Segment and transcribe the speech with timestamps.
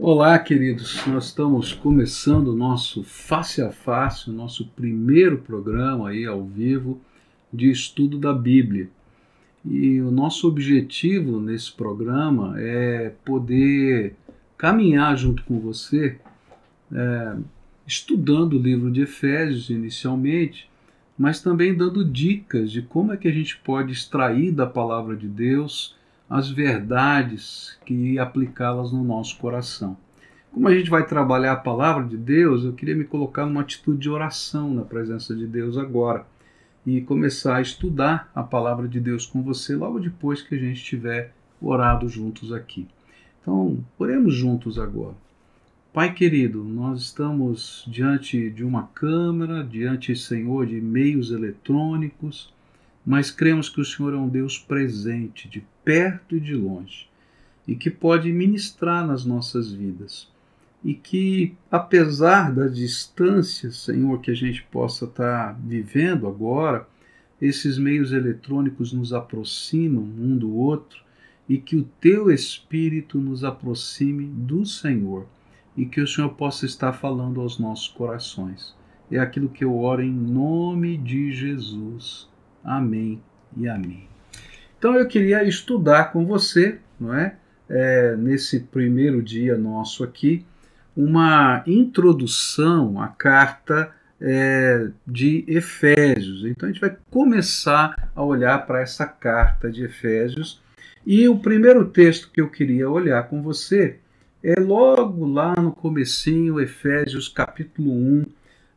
[0.00, 1.04] Olá, queridos.
[1.08, 7.00] Nós estamos começando o nosso Face a Face, o nosso primeiro programa aí ao vivo
[7.52, 8.88] de estudo da Bíblia.
[9.64, 14.14] E o nosso objetivo nesse programa é poder
[14.56, 16.16] caminhar junto com você,
[16.92, 17.36] é,
[17.84, 20.70] estudando o livro de Efésios inicialmente,
[21.18, 25.26] mas também dando dicas de como é que a gente pode extrair da palavra de
[25.26, 25.97] Deus
[26.28, 29.96] as verdades e aplicá-las no nosso coração.
[30.52, 34.00] Como a gente vai trabalhar a palavra de Deus, eu queria me colocar numa atitude
[34.00, 36.26] de oração na presença de Deus agora
[36.86, 40.82] e começar a estudar a palavra de Deus com você logo depois que a gente
[40.82, 42.86] tiver orado juntos aqui.
[43.40, 45.14] Então, oremos juntos agora.
[45.92, 52.52] Pai querido, nós estamos diante de uma câmara, diante, Senhor, de meios eletrônicos
[53.04, 57.08] mas cremos que o Senhor é um Deus presente, de perto e de longe,
[57.66, 60.28] e que pode ministrar nas nossas vidas.
[60.84, 66.86] E que, apesar da distância, Senhor, que a gente possa estar vivendo agora,
[67.40, 71.02] esses meios eletrônicos nos aproximam um do outro
[71.48, 75.26] e que o teu Espírito nos aproxime do Senhor
[75.76, 78.74] e que o Senhor possa estar falando aos nossos corações.
[79.10, 82.28] É aquilo que eu oro em nome de Jesus.
[82.64, 83.20] Amém
[83.56, 84.08] e amém.
[84.78, 87.36] Então eu queria estudar com você, não é?
[87.68, 90.44] é nesse primeiro dia nosso aqui,
[90.96, 96.44] uma introdução à carta é, de Efésios.
[96.44, 100.60] Então a gente vai começar a olhar para essa carta de Efésios.
[101.06, 103.98] E o primeiro texto que eu queria olhar com você
[104.42, 108.24] é logo lá no comecinho, Efésios capítulo 1,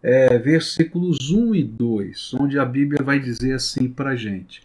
[0.01, 4.61] é, versículos 1 e 2, onde a Bíblia vai dizer assim para a gente: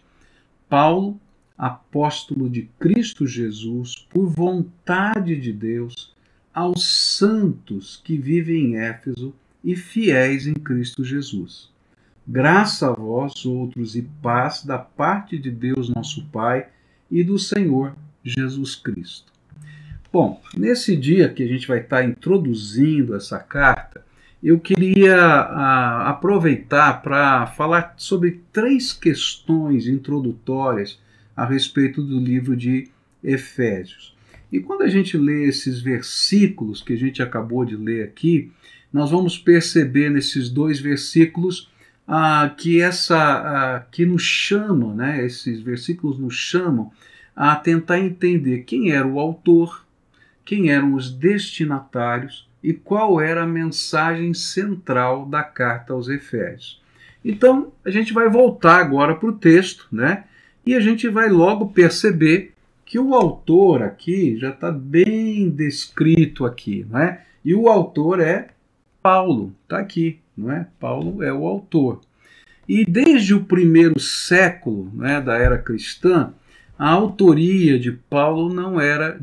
[0.67, 1.19] Paulo,
[1.57, 6.13] apóstolo de Cristo Jesus, por vontade de Deus,
[6.53, 11.69] aos santos que vivem em Éfeso e fiéis em Cristo Jesus.
[12.27, 16.67] Graça a vós outros e paz da parte de Deus nosso Pai
[17.09, 19.31] e do Senhor Jesus Cristo.
[20.11, 24.03] Bom, nesse dia que a gente vai estar introduzindo essa carta,
[24.41, 30.99] eu queria a, aproveitar para falar sobre três questões introdutórias
[31.35, 32.87] a respeito do livro de
[33.23, 34.15] Efésios.
[34.51, 38.51] E quando a gente lê esses versículos que a gente acabou de ler aqui,
[38.93, 41.69] nós vamos perceber nesses dois versículos
[42.07, 46.91] ah, que essa ah, que nos chamam, né, esses versículos nos chamam
[47.35, 49.85] a tentar entender quem era o autor,
[50.45, 56.81] quem eram os destinatários e qual era a mensagem central da carta aos Efésios.
[57.23, 60.23] Então, a gente vai voltar agora para o texto, né?
[60.65, 62.53] E a gente vai logo perceber
[62.85, 67.21] que o autor aqui já está bem descrito aqui, né?
[67.43, 68.49] E o autor é
[69.01, 70.67] Paulo, está aqui, não é?
[70.79, 72.01] Paulo é o autor.
[72.67, 76.33] E desde o primeiro século né, da era cristã,
[76.77, 79.19] a autoria de Paulo não era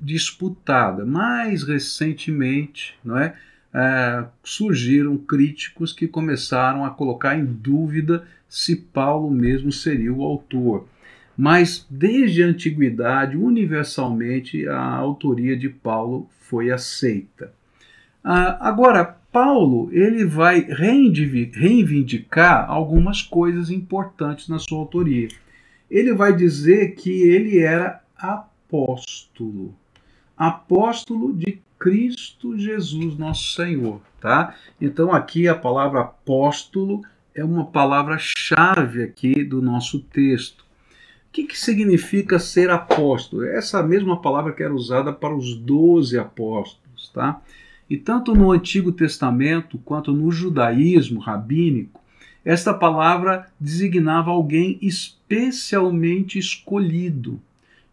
[0.00, 1.06] disputada.
[1.06, 3.34] Mais recentemente, não é,
[3.72, 10.86] é, surgiram críticos que começaram a colocar em dúvida se Paulo mesmo seria o autor.
[11.36, 17.52] Mas desde a antiguidade, universalmente, a autoria de Paulo foi aceita.
[18.22, 20.66] Ah, agora, Paulo ele vai
[21.50, 25.28] reivindicar algumas coisas importantes na sua autoria
[25.90, 29.74] ele vai dizer que ele era apóstolo.
[30.36, 34.54] Apóstolo de Cristo Jesus, nosso Senhor, tá?
[34.80, 37.02] Então aqui a palavra apóstolo
[37.34, 40.62] é uma palavra-chave aqui do nosso texto.
[41.28, 43.44] O que, que significa ser apóstolo?
[43.44, 47.40] Essa mesma palavra que era usada para os doze apóstolos, tá?
[47.88, 51.97] E tanto no Antigo Testamento quanto no judaísmo rabínico,
[52.48, 57.38] esta palavra designava alguém especialmente escolhido,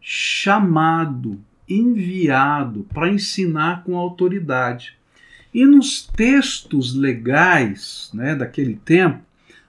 [0.00, 4.96] chamado, enviado para ensinar com autoridade.
[5.52, 9.20] E nos textos legais né, daquele tempo,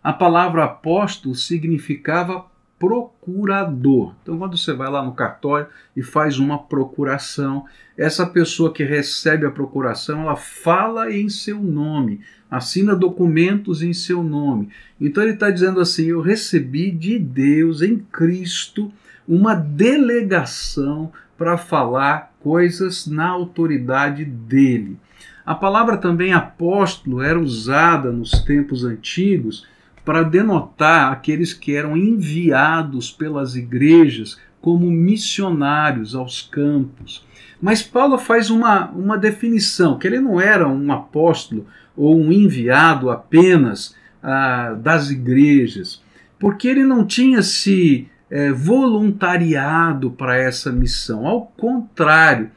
[0.01, 2.45] a palavra apóstolo significava
[2.79, 4.13] procurador.
[4.23, 5.67] Então, quando você vai lá no cartório
[5.97, 7.65] e faz uma procuração,
[7.97, 14.23] essa pessoa que recebe a procuração, ela fala em seu nome, assina documentos em seu
[14.23, 14.69] nome.
[14.99, 18.91] Então, ele está dizendo assim: Eu recebi de Deus, em Cristo,
[19.27, 24.97] uma delegação para falar coisas na autoridade dele.
[25.45, 29.65] A palavra também apóstolo era usada nos tempos antigos
[30.03, 37.25] para denotar aqueles que eram enviados pelas igrejas como missionários aos campos.
[37.61, 41.65] Mas Paulo faz uma, uma definição, que ele não era um apóstolo
[41.95, 46.01] ou um enviado apenas ah, das igrejas,
[46.39, 51.25] porque ele não tinha se é, voluntariado para essa missão.
[51.25, 52.51] Ao contrário,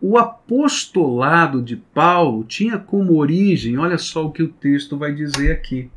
[0.00, 5.52] o apostolado de Paulo tinha como origem, olha só o que o texto vai dizer
[5.52, 5.90] aqui,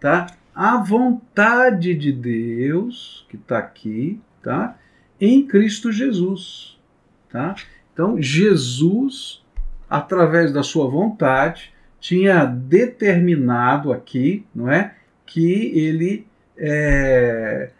[0.00, 0.26] tá?
[0.54, 4.76] A vontade de Deus, que está aqui, tá?
[5.20, 6.78] Em Cristo Jesus,
[7.30, 7.54] tá?
[7.92, 9.42] Então, Jesus,
[9.90, 14.94] através da sua vontade, tinha determinado aqui, não é?
[15.26, 16.26] Que ele
[16.56, 17.70] é,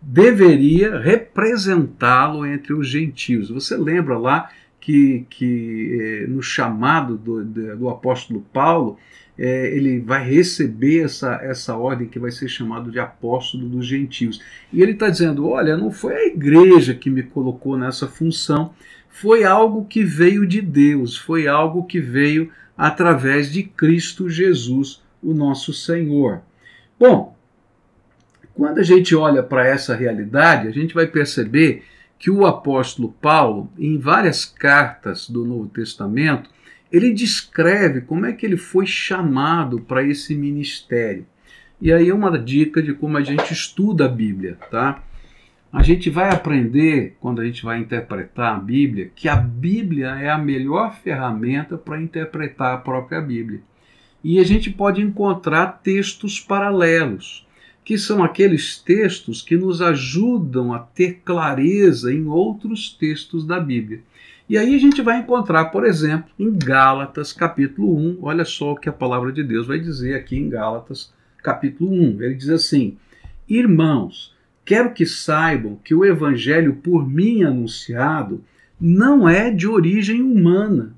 [0.00, 3.50] deveria representá-lo entre os gentios.
[3.50, 4.50] Você lembra lá
[4.80, 8.98] que, que é, no chamado do, do apóstolo Paulo,
[9.38, 14.40] é, ele vai receber essa, essa ordem que vai ser chamado de apóstolo dos gentios.
[14.72, 18.72] E ele está dizendo: olha, não foi a igreja que me colocou nessa função,
[19.08, 25.32] foi algo que veio de Deus, foi algo que veio através de Cristo Jesus, o
[25.32, 26.40] nosso Senhor.
[26.98, 27.36] Bom,
[28.54, 31.84] quando a gente olha para essa realidade, a gente vai perceber
[32.18, 36.48] que o apóstolo Paulo, em várias cartas do Novo Testamento,
[36.90, 41.26] ele descreve como é que ele foi chamado para esse ministério.
[41.80, 45.02] E aí é uma dica de como a gente estuda a Bíblia, tá?
[45.72, 50.30] A gente vai aprender, quando a gente vai interpretar a Bíblia, que a Bíblia é
[50.30, 53.60] a melhor ferramenta para interpretar a própria Bíblia.
[54.24, 57.46] E a gente pode encontrar textos paralelos
[57.84, 64.00] que são aqueles textos que nos ajudam a ter clareza em outros textos da Bíblia.
[64.48, 68.76] E aí a gente vai encontrar, por exemplo, em Gálatas, capítulo 1, olha só o
[68.76, 71.12] que a palavra de Deus vai dizer aqui em Gálatas,
[71.42, 72.22] capítulo 1.
[72.22, 72.96] Ele diz assim:
[73.48, 74.34] Irmãos,
[74.64, 78.44] quero que saibam que o evangelho por mim anunciado
[78.80, 80.94] não é de origem humana.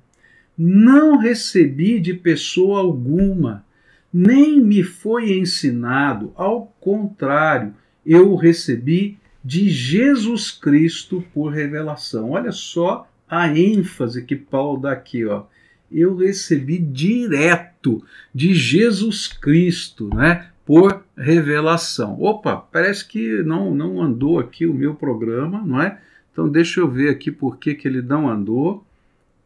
[0.56, 3.64] Não recebi de pessoa alguma
[4.12, 7.74] nem me foi ensinado, ao contrário,
[8.04, 12.30] eu o recebi de Jesus Cristo por revelação.
[12.30, 15.44] Olha só a ênfase que Paulo dá aqui, ó.
[15.90, 18.04] Eu recebi direto
[18.34, 20.50] de Jesus Cristo, né?
[20.66, 22.20] Por revelação.
[22.20, 25.98] Opa, parece que não não andou aqui o meu programa, não é?
[26.32, 28.84] Então deixa eu ver aqui por que, que ele não andou.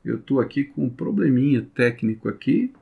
[0.04, 2.72] Eu estou aqui com um probleminha técnico aqui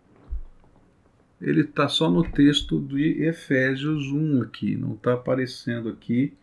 [1.40, 6.34] ele está só no texto de Efésios 1 aqui, não está aparecendo aqui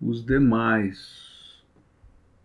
[0.00, 1.31] os demais.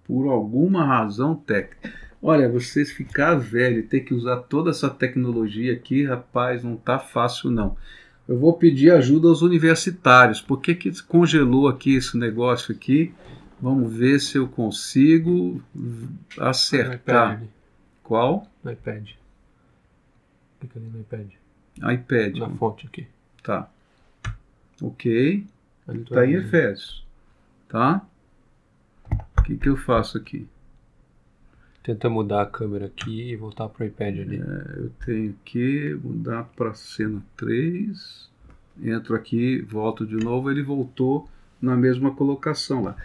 [0.07, 1.93] Por alguma razão técnica.
[2.21, 6.97] Olha, vocês ficar velho e ter que usar toda essa tecnologia aqui, rapaz, não tá
[6.97, 7.77] fácil não.
[8.27, 10.41] Eu vou pedir ajuda aos universitários.
[10.41, 13.13] Por que, que congelou aqui esse negócio aqui?
[13.61, 15.61] Vamos ver se eu consigo
[16.37, 17.39] acertar.
[17.39, 17.47] No
[18.03, 18.47] Qual?
[18.63, 19.09] No iPad.
[20.59, 21.27] Clica ali no iPad
[21.77, 22.37] iPad.
[22.37, 23.07] Na fonte aqui.
[23.43, 23.69] Tá.
[24.81, 25.45] Ok.
[25.87, 27.05] Está em Efésios.
[27.69, 28.05] Tá?
[29.47, 30.45] O que, que eu faço aqui?
[31.81, 34.41] Tenta mudar a câmera aqui e voltar para o iPad ali.
[34.41, 38.29] É, eu tenho que mudar para cena 3.
[38.83, 41.29] Entro aqui, volto de novo, ele voltou
[41.61, 42.97] na mesma colocação lá.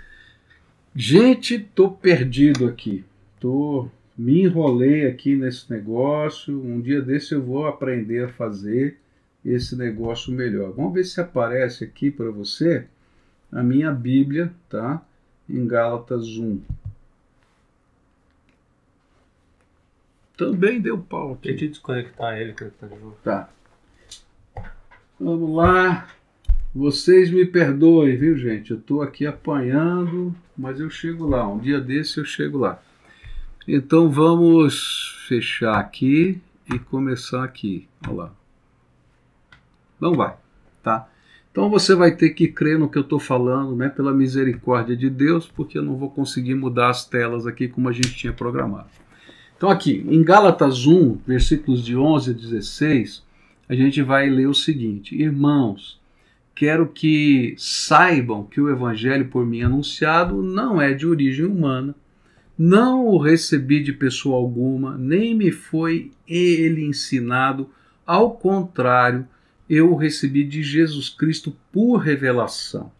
[0.96, 3.04] Gente, tô perdido aqui.
[3.38, 6.60] Tô me enrolei aqui nesse negócio.
[6.60, 8.98] Um dia desse eu vou aprender a fazer
[9.44, 10.72] esse negócio melhor.
[10.72, 12.84] Vamos ver se aparece aqui para você
[13.52, 15.06] a minha Bíblia, tá?
[15.48, 16.60] Em Gálatas 1.
[20.36, 21.48] Também deu pau aqui.
[21.48, 23.16] Tente desconectar ele, que ele tá de novo.
[23.22, 23.48] Tá.
[25.20, 26.08] Vamos lá.
[26.74, 28.70] Vocês me perdoem, viu, gente?
[28.70, 31.46] Eu estou aqui apanhando, mas eu chego lá.
[31.46, 32.82] Um dia desse eu chego lá.
[33.68, 36.40] Então vamos fechar aqui
[36.72, 37.86] e começar aqui.
[38.06, 38.32] Olha lá.
[40.00, 40.34] Não vai,
[40.82, 41.08] tá?
[41.52, 43.88] Então você vai ter que crer no que eu estou falando, né?
[43.88, 47.92] Pela misericórdia de Deus, porque eu não vou conseguir mudar as telas aqui como a
[47.92, 48.88] gente tinha programado.
[49.56, 53.22] Então aqui, em Gálatas 1, versículos de 11 a 16,
[53.68, 56.00] a gente vai ler o seguinte: Irmãos,
[56.54, 61.94] quero que saibam que o evangelho por mim anunciado não é de origem humana
[62.64, 67.68] não o recebi de pessoa alguma, nem me foi ele ensinado,
[68.06, 69.26] ao contrário,
[69.68, 72.90] eu recebi de Jesus Cristo por revelação.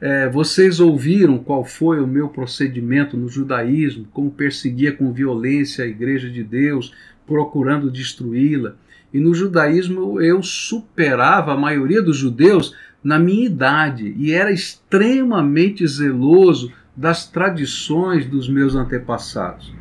[0.00, 5.88] É, vocês ouviram qual foi o meu procedimento no judaísmo, como perseguia com violência a
[5.88, 6.94] igreja de Deus,
[7.26, 8.76] procurando destruí-la.
[9.12, 15.86] E no judaísmo eu superava a maioria dos judeus na minha idade e era extremamente
[15.86, 19.72] zeloso das tradições dos meus antepassados.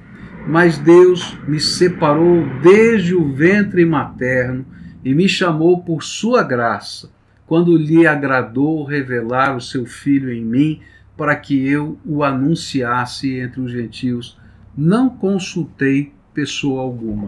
[0.47, 4.65] mas Deus me separou desde o ventre materno
[5.03, 7.09] e me chamou por sua graça,
[7.45, 10.81] quando lhe agradou revelar o seu filho em mim,
[11.15, 14.37] para que eu o anunciasse entre os gentios.
[14.77, 17.27] Não consultei pessoa alguma.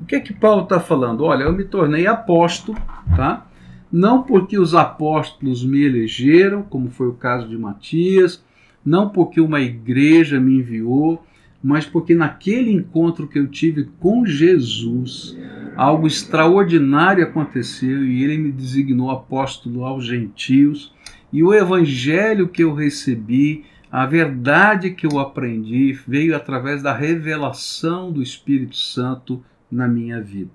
[0.00, 1.24] O que é que Paulo está falando?
[1.24, 2.78] Olha, eu me tornei apóstolo,
[3.14, 3.46] tá?
[3.90, 8.42] Não porque os apóstolos me elegeram, como foi o caso de Matias,
[8.84, 11.24] não porque uma igreja me enviou,
[11.62, 15.36] mas porque naquele encontro que eu tive com Jesus,
[15.76, 20.94] algo extraordinário aconteceu e ele me designou apóstolo aos gentios,
[21.32, 28.12] e o evangelho que eu recebi, a verdade que eu aprendi, veio através da revelação
[28.12, 30.50] do Espírito Santo na minha vida.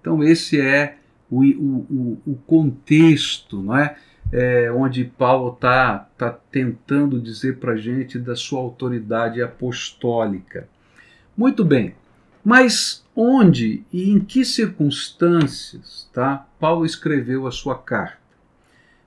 [0.00, 0.98] Então, esse é
[1.30, 3.96] o, o, o contexto, não é?
[4.32, 10.66] É, onde Paulo está tá tentando dizer para a gente da sua autoridade apostólica.
[11.36, 11.94] Muito bem,
[12.42, 18.22] mas onde e em que circunstâncias tá, Paulo escreveu a sua carta?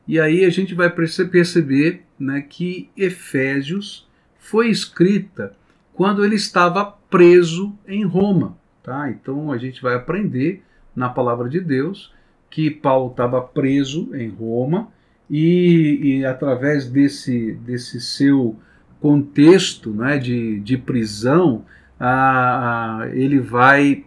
[0.07, 5.55] E aí a gente vai perceber né, que Efésios foi escrita
[5.93, 8.55] quando ele estava preso em Roma.
[8.83, 9.09] Tá?
[9.09, 10.63] Então a gente vai aprender
[10.95, 12.13] na palavra de Deus
[12.51, 14.93] que Paulo estava preso em Roma
[15.29, 18.55] e, e através desse, desse seu
[18.99, 21.65] contexto né, de, de prisão,
[21.99, 24.05] a, a, ele vai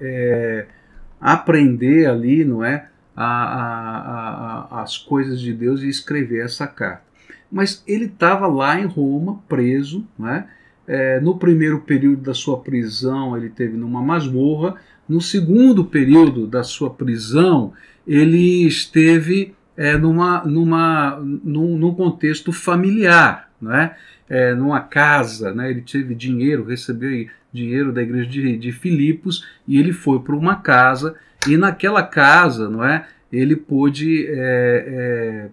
[0.00, 0.66] é,
[1.20, 7.02] aprender ali, não é, a, a, as coisas de Deus e escrever essa carta.
[7.50, 10.46] Mas ele estava lá em Roma, preso, não é?
[10.86, 14.76] É, no primeiro período da sua prisão, ele teve numa masmorra.
[15.08, 17.72] No segundo período da sua prisão,
[18.06, 23.96] ele esteve é, numa, numa, num, num contexto familiar, né?
[24.28, 25.70] É, numa casa, né?
[25.70, 30.56] ele teve dinheiro, recebeu dinheiro da igreja de, de Filipos e ele foi para uma
[30.56, 31.16] casa
[31.48, 33.08] e naquela casa, não é?
[33.32, 35.48] Ele pôde é, é,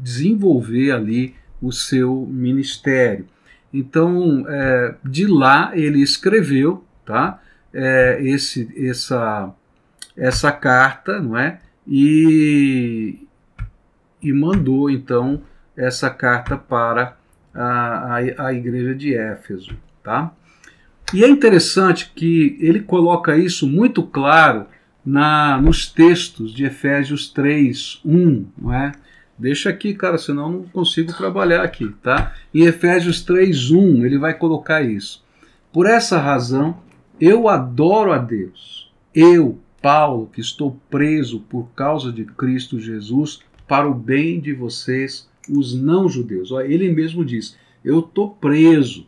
[0.00, 3.24] desenvolver ali o seu ministério.
[3.72, 7.40] Então, é, de lá ele escreveu, tá?
[7.72, 9.50] É, esse, essa,
[10.14, 11.58] essa carta, não é?
[11.88, 13.21] E,
[14.22, 15.42] e mandou então
[15.76, 17.16] essa carta para
[17.54, 19.74] a, a, a igreja de Éfeso.
[20.02, 20.32] Tá?
[21.12, 24.66] E é interessante que ele coloca isso muito claro
[25.04, 28.92] na, nos textos de Efésios 3, 1, não é?
[29.38, 32.34] Deixa aqui, cara, senão não consigo trabalhar aqui, tá?
[32.54, 35.24] Em Efésios 3, 1, ele vai colocar isso.
[35.72, 36.78] Por essa razão,
[37.20, 38.90] eu adoro a Deus.
[39.14, 45.28] Eu, Paulo, que estou preso por causa de Cristo Jesus, para o bem de vocês,
[45.48, 46.50] os não-judeus.
[46.66, 49.06] Ele mesmo diz: Eu estou preso.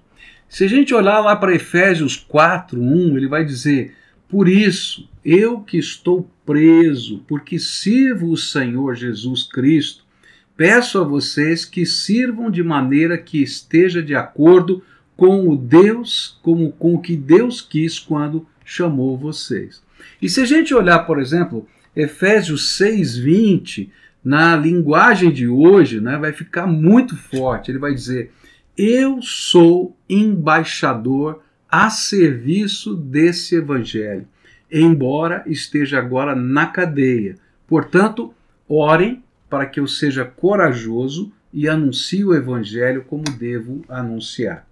[0.48, 3.94] Se a gente olhar lá para Efésios 4, 1, ele vai dizer:
[4.28, 10.04] Por isso, eu que estou preso, porque sirvo o Senhor Jesus Cristo,
[10.56, 14.82] peço a vocês que sirvam de maneira que esteja de acordo
[15.16, 19.82] com o Deus, como com o que Deus quis quando chamou vocês.
[20.20, 23.90] E se a gente olhar, por exemplo, Efésios 6:20,
[24.24, 27.70] na linguagem de hoje, né, vai ficar muito forte.
[27.70, 28.32] Ele vai dizer:
[28.76, 34.26] Eu sou embaixador a serviço desse evangelho,
[34.72, 37.36] embora esteja agora na cadeia.
[37.66, 38.32] Portanto,
[38.66, 44.66] orem para que eu seja corajoso e anuncie o evangelho como devo anunciar.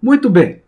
[0.00, 0.62] Muito bem.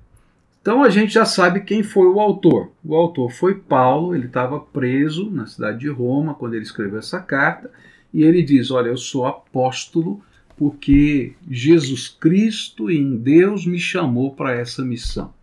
[0.62, 2.70] Então a gente já sabe quem foi o autor.
[2.82, 7.20] O autor foi Paulo, ele estava preso na cidade de Roma quando ele escreveu essa
[7.20, 7.70] carta
[8.14, 10.22] e ele diz: Olha, eu sou apóstolo
[10.56, 15.34] porque Jesus Cristo em Deus me chamou para essa missão.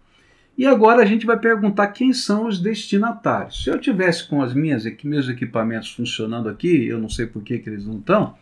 [0.58, 3.64] E agora a gente vai perguntar quem são os destinatários.
[3.64, 7.60] Se eu tivesse com as minhas meus equipamentos funcionando aqui, eu não sei por que,
[7.60, 8.36] que eles não estão,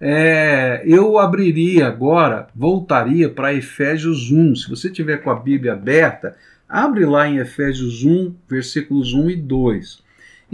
[0.00, 4.56] é, eu abriria agora, voltaria para Efésios 1.
[4.56, 6.36] Se você tiver com a Bíblia aberta,
[6.68, 10.03] abre lá em Efésios 1, versículos 1 e 2.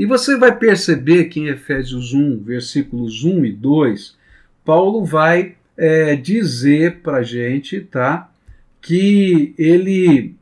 [0.00, 4.16] E você vai perceber que em Efésios 1, versículos 1 e 2,
[4.64, 8.33] Paulo vai é, dizer para a gente, tá?
[8.80, 10.37] Que ele.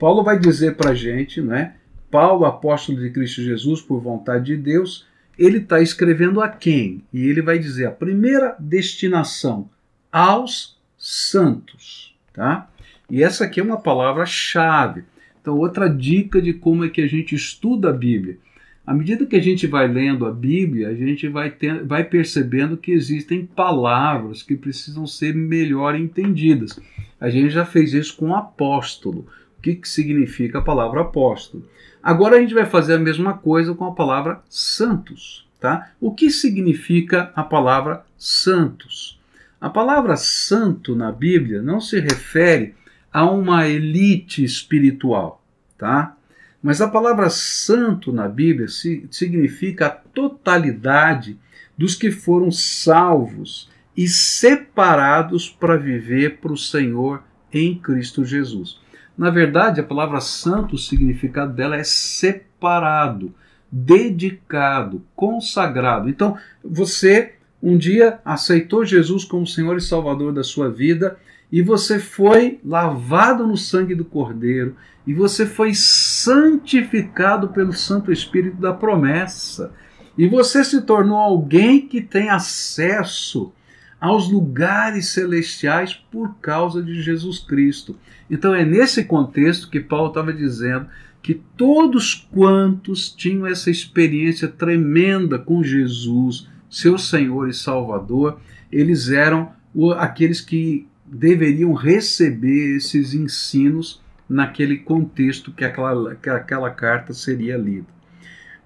[0.00, 1.76] Paulo vai dizer para a gente, né?
[2.10, 5.06] Paulo, apóstolo de Cristo Jesus, por vontade de Deus,
[5.38, 7.04] ele está escrevendo a quem?
[7.12, 9.70] E ele vai dizer a primeira destinação
[10.10, 12.68] aos santos, tá?
[13.08, 15.04] E essa aqui é uma palavra-chave.
[15.42, 18.38] Então, outra dica de como é que a gente estuda a Bíblia.
[18.86, 22.76] À medida que a gente vai lendo a Bíblia, a gente vai, ter, vai percebendo
[22.76, 26.78] que existem palavras que precisam ser melhor entendidas.
[27.20, 29.26] A gente já fez isso com o apóstolo.
[29.60, 31.64] que, que significa a palavra apóstolo.
[32.00, 35.46] Agora a gente vai fazer a mesma coisa com a palavra santos.
[35.60, 35.92] Tá?
[36.00, 39.20] O que significa a palavra santos?
[39.60, 42.74] A palavra santo na Bíblia não se refere
[43.12, 45.44] a uma elite espiritual,
[45.76, 46.16] tá?
[46.62, 51.36] Mas a palavra santo na Bíblia significa a totalidade
[51.76, 58.80] dos que foram salvos e separados para viver para o Senhor em Cristo Jesus.
[59.18, 63.34] Na verdade, a palavra santo, o significado dela é separado,
[63.70, 66.08] dedicado, consagrado.
[66.08, 71.16] Então, você um dia aceitou Jesus como Senhor e Salvador da sua vida
[71.52, 74.74] e você foi lavado no sangue do Cordeiro
[75.06, 79.70] e você foi santificado pelo Santo Espírito da promessa.
[80.16, 83.52] E você se tornou alguém que tem acesso
[84.00, 87.96] aos lugares celestiais por causa de Jesus Cristo.
[88.30, 90.86] Então é nesse contexto que Paulo estava dizendo
[91.22, 98.40] que todos quantos tinham essa experiência tremenda com Jesus, seu Senhor e Salvador,
[98.72, 99.52] eles eram
[99.98, 107.86] aqueles que deveriam receber esses ensinos naquele contexto que aquela, que aquela carta seria lida.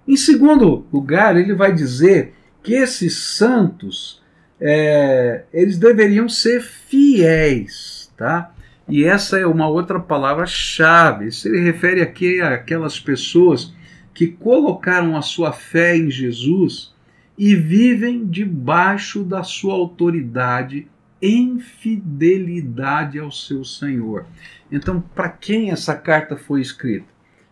[0.06, 4.22] Em segundo lugar, ele vai dizer que esses santos
[4.60, 8.52] é, eles deveriam ser fiéis, tá?
[8.88, 11.32] E essa é uma outra palavra-chave.
[11.32, 13.74] Se ele refere aqui àquelas pessoas
[14.14, 16.94] que colocaram a sua fé em Jesus
[17.36, 20.86] e vivem debaixo da sua autoridade
[21.20, 24.26] em fidelidade ao seu Senhor.
[24.70, 27.06] Então, para quem essa carta foi escrita?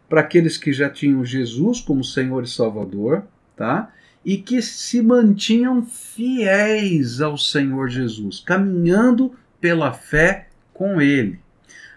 [0.08, 3.24] Para aqueles que já tinham Jesus como Senhor e Salvador,
[3.56, 3.92] tá?
[4.24, 11.38] E que se mantinham fiéis ao Senhor Jesus, caminhando pela fé com ele.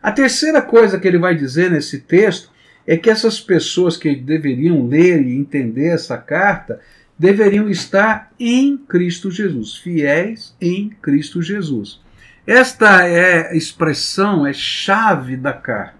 [0.02, 2.52] A terceira coisa que ele vai dizer nesse texto
[2.86, 6.80] é que essas pessoas que deveriam ler e entender essa carta
[7.18, 12.00] deveriam estar em Cristo Jesus, fiéis em Cristo Jesus.
[12.46, 15.98] Esta é expressão, é chave da carta.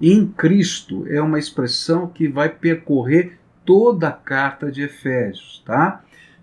[0.00, 6.02] Em Cristo é uma expressão que vai percorrer toda a carta de Efésios, tá?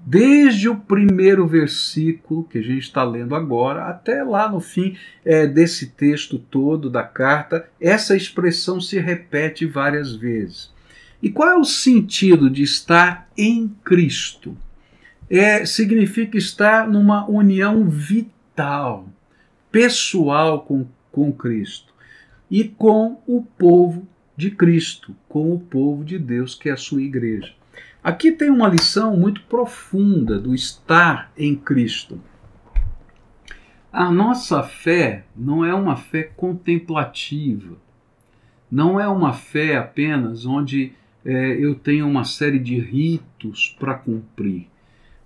[0.10, 5.46] desde o primeiro versículo que a gente está lendo agora até lá no fim é,
[5.46, 10.72] desse texto todo da carta, essa expressão se repete várias vezes.
[11.22, 14.56] E qual é o sentido de estar em Cristo?
[15.30, 19.08] É, significa estar numa união vital,
[19.72, 21.94] pessoal com, com Cristo
[22.50, 27.02] e com o povo de Cristo, com o povo de Deus, que é a sua
[27.02, 27.54] igreja.
[28.04, 32.22] Aqui tem uma lição muito profunda do estar em Cristo.
[33.92, 37.76] A nossa fé não é uma fé contemplativa,
[38.72, 40.94] não é uma fé apenas onde
[41.28, 44.68] é, eu tenho uma série de ritos para cumprir.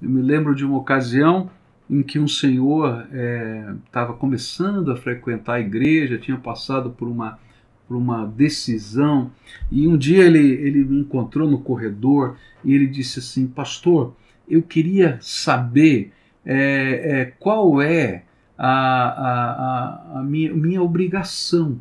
[0.01, 1.47] Eu me lembro de uma ocasião
[1.87, 3.07] em que um senhor
[3.85, 7.37] estava é, começando a frequentar a igreja, tinha passado por uma
[7.87, 9.29] por uma decisão.
[9.69, 14.15] E um dia ele, ele me encontrou no corredor e ele disse assim: Pastor,
[14.49, 16.13] eu queria saber
[16.45, 18.23] é, é, qual é
[18.57, 21.79] a, a, a, a minha, minha obrigação.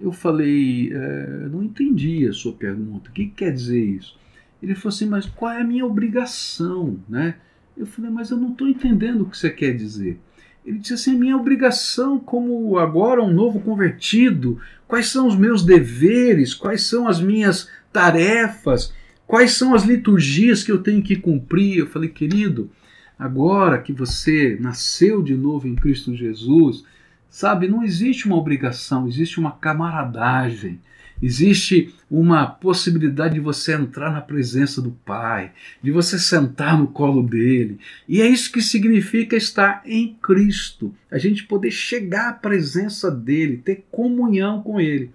[0.00, 4.18] Eu falei: é, Não entendi a sua pergunta, o que, que quer dizer isso?
[4.62, 6.98] Ele falou assim: Mas qual é a minha obrigação?
[7.08, 7.36] Né?
[7.76, 10.18] Eu falei: Mas eu não estou entendendo o que você quer dizer.
[10.64, 16.54] Ele disse assim: minha obrigação como agora um novo convertido, quais são os meus deveres,
[16.54, 18.92] quais são as minhas tarefas,
[19.26, 21.78] quais são as liturgias que eu tenho que cumprir.
[21.78, 22.70] Eu falei, querido,
[23.18, 26.84] agora que você nasceu de novo em Cristo Jesus,
[27.30, 30.80] sabe, não existe uma obrigação, existe uma camaradagem.
[31.22, 37.22] Existe uma possibilidade de você entrar na presença do Pai, de você sentar no colo
[37.22, 37.78] dele.
[38.08, 40.94] E é isso que significa estar em Cristo.
[41.10, 45.10] A gente poder chegar à presença dele, ter comunhão com ele.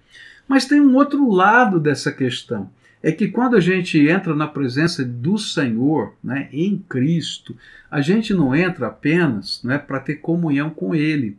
[0.46, 2.70] Mas tem um outro lado dessa questão.
[3.02, 7.56] É que quando a gente entra na presença do Senhor, né, em Cristo,
[7.90, 11.36] a gente não entra apenas né, para ter comunhão com Ele,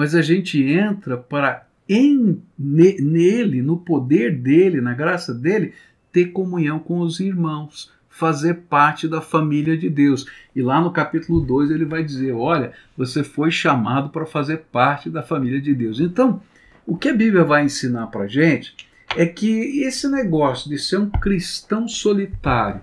[0.00, 5.74] mas a gente entra para em nele, no poder dele, na graça dele,
[6.10, 10.24] ter comunhão com os irmãos, fazer parte da família de Deus.
[10.56, 15.10] E lá no capítulo 2 ele vai dizer: Olha, você foi chamado para fazer parte
[15.10, 16.00] da família de Deus.
[16.00, 16.40] Então,
[16.86, 18.74] o que a Bíblia vai ensinar para a gente
[19.14, 22.80] é que esse negócio de ser um cristão solitário,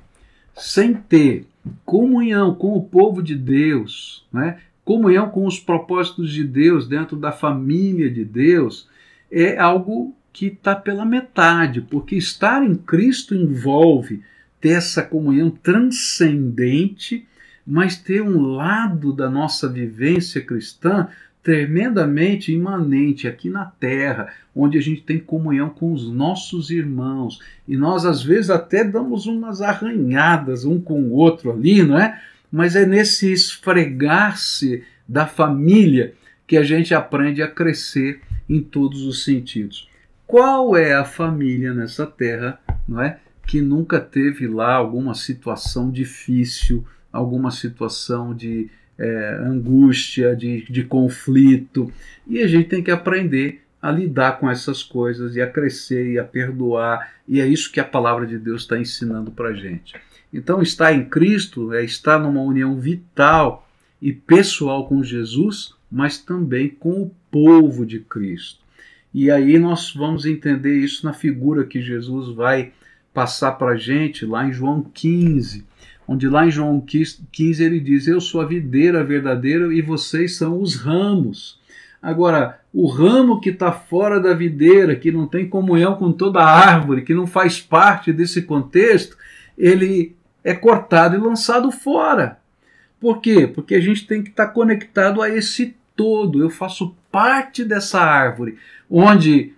[0.54, 1.48] sem ter
[1.84, 4.60] comunhão com o povo de Deus, né?
[4.88, 8.88] Comunhão com os propósitos de Deus dentro da família de Deus,
[9.30, 14.24] é algo que está pela metade, porque estar em Cristo envolve
[14.62, 17.28] ter essa comunhão transcendente,
[17.66, 21.10] mas ter um lado da nossa vivência cristã
[21.44, 27.40] tremendamente imanente aqui na terra, onde a gente tem comunhão com os nossos irmãos.
[27.68, 32.22] E nós, às vezes, até damos umas arranhadas um com o outro ali, não é?
[32.52, 36.14] Mas é nesse esfregar-se da família
[36.46, 39.90] que a gente aprende a crescer em todos os sentidos.
[40.26, 43.20] Qual é a família nessa terra, não é?
[43.46, 51.92] Que nunca teve lá alguma situação difícil, alguma situação de é, angústia, de, de conflito.
[52.26, 56.20] E a gente tem que aprender a lidar com essas coisas e a crescer e
[56.20, 57.14] a perdoar.
[57.28, 59.96] E é isso que a palavra de Deus está ensinando para gente.
[60.38, 63.68] Então, estar em Cristo é estar numa união vital
[64.02, 68.60] e pessoal com Jesus, mas também com o povo de Cristo.
[69.14, 72.72] E aí nós vamos entender isso na figura que Jesus vai
[73.14, 75.66] passar para a gente lá em João 15
[76.08, 80.62] onde lá em João 15 ele diz: Eu sou a videira verdadeira e vocês são
[80.62, 81.60] os ramos.
[82.02, 86.50] Agora, o ramo que está fora da videira, que não tem comunhão com toda a
[86.50, 89.18] árvore, que não faz parte desse contexto,
[89.58, 90.16] ele
[90.48, 92.40] é cortado e lançado fora.
[93.02, 93.46] Por quê?
[93.46, 96.42] Porque a gente tem que estar tá conectado a esse todo.
[96.42, 98.58] Eu faço parte dessa árvore,
[98.90, 99.52] onde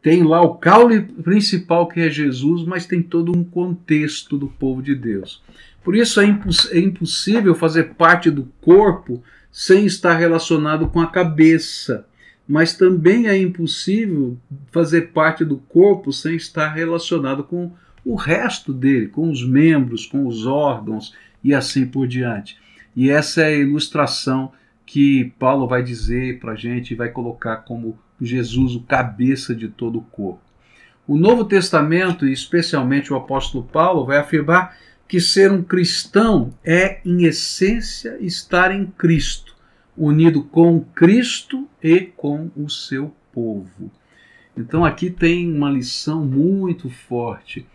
[0.00, 4.80] tem lá o caule principal que é Jesus, mas tem todo um contexto do povo
[4.80, 5.42] de Deus.
[5.82, 11.08] Por isso é, imposs é impossível fazer parte do corpo sem estar relacionado com a
[11.08, 12.06] cabeça.
[12.46, 14.38] Mas também é impossível
[14.70, 17.72] fazer parte do corpo sem estar relacionado com
[18.04, 22.58] o resto dele, com os membros, com os órgãos e assim por diante.
[22.94, 24.52] E essa é a ilustração
[24.84, 29.68] que Paulo vai dizer para a gente e vai colocar como Jesus, o cabeça de
[29.68, 30.42] todo o corpo.
[31.06, 34.76] O Novo Testamento, e especialmente o apóstolo Paulo, vai afirmar
[35.08, 39.56] que ser um cristão é, em essência, estar em Cristo,
[39.96, 43.90] unido com Cristo e com o seu povo.
[44.56, 47.66] Então aqui tem uma lição muito forte.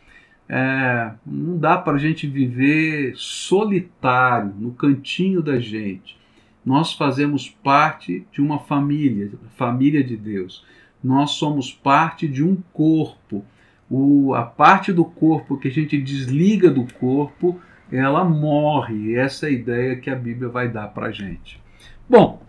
[0.47, 6.17] É, não dá para a gente viver solitário, no cantinho da gente.
[6.65, 10.65] Nós fazemos parte de uma família, família de Deus.
[11.03, 13.43] Nós somos parte de um corpo
[13.89, 17.59] o, a parte do corpo que a gente desliga do corpo,
[17.91, 18.95] ela morre.
[18.95, 21.61] E essa é a ideia que a Bíblia vai dar para a gente.
[22.09, 22.41] Bom,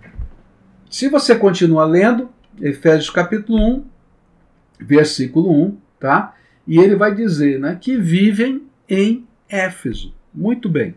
[0.91, 2.31] se você continua lendo,
[2.61, 3.85] Efésios capítulo 1,
[4.81, 6.35] versículo 1, tá?
[6.67, 10.13] E ele vai dizer né, que vivem em Éfeso.
[10.35, 10.95] Muito bem.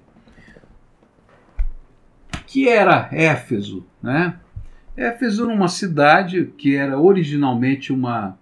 [2.47, 3.85] Que era Éfeso?
[4.01, 4.39] Né?
[4.97, 8.37] Éfeso era uma cidade que era originalmente uma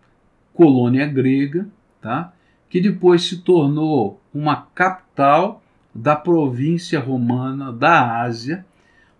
[0.54, 1.68] colônia grega,
[2.02, 2.34] tá?
[2.70, 5.62] que depois se tornou uma capital
[5.94, 8.66] da província romana da Ásia,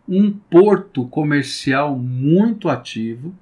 [0.08, 3.36] um porto comercial muito ativo,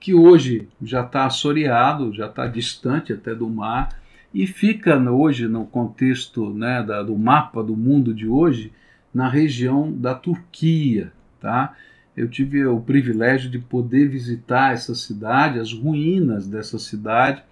[0.00, 4.00] que hoje já está assoreado, já está distante até do mar,
[4.32, 8.72] e fica hoje no contexto né, da, do mapa do mundo de hoje,
[9.12, 11.12] na região da Turquia.
[11.40, 11.74] Tá?
[12.16, 17.42] Eu tive o privilégio de poder visitar essa cidade, as ruínas dessa cidade,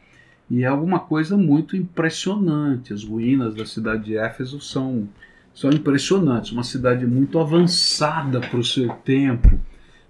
[0.51, 2.93] e é alguma coisa muito impressionante.
[2.93, 5.09] As ruínas da cidade de Éfeso são,
[5.55, 6.53] são impressionantes.
[6.53, 9.59] Uma cidade muito avançada para o seu tempo,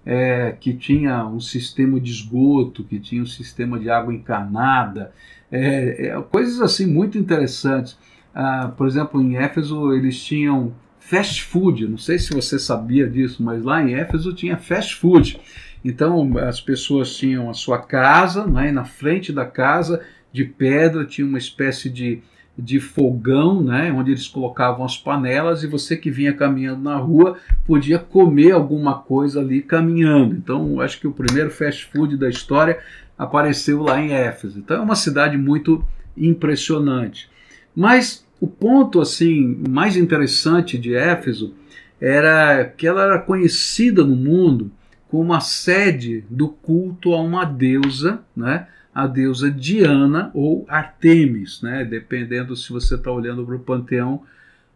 [0.05, 5.11] é, que tinha um sistema de esgoto, que tinha um sistema de água encanada,
[5.51, 7.97] é, é, coisas assim muito interessantes.
[8.33, 11.87] Ah, por exemplo, em Éfeso eles tinham fast food.
[11.87, 15.39] Não sei se você sabia disso, mas lá em Éfeso tinha fast food.
[15.83, 21.25] Então as pessoas tinham a sua casa, né, na frente da casa de pedra, tinha
[21.25, 22.21] uma espécie de,
[22.57, 27.37] de fogão, né, onde eles colocavam as panelas e você que vinha caminhando na rua
[27.65, 30.35] podia comer alguma coisa ali caminhando.
[30.35, 32.79] Então, acho que o primeiro fast food da história
[33.17, 34.59] apareceu lá em Éfeso.
[34.59, 35.83] Então, é uma cidade muito
[36.15, 37.29] impressionante.
[37.75, 41.53] Mas o ponto assim mais interessante de Éfeso
[41.99, 44.71] era que ela era conhecida no mundo
[45.09, 48.67] como a sede do culto a uma deusa, né?
[48.93, 51.85] a deusa Diana ou Artemis, né?
[51.85, 54.23] dependendo se você está olhando para o panteão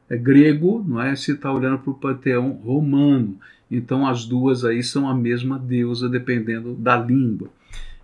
[0.09, 1.15] é, grego, não é?
[1.15, 3.37] se está olhando para o panteão romano.
[3.69, 7.49] Então as duas aí são a mesma deusa, dependendo da língua.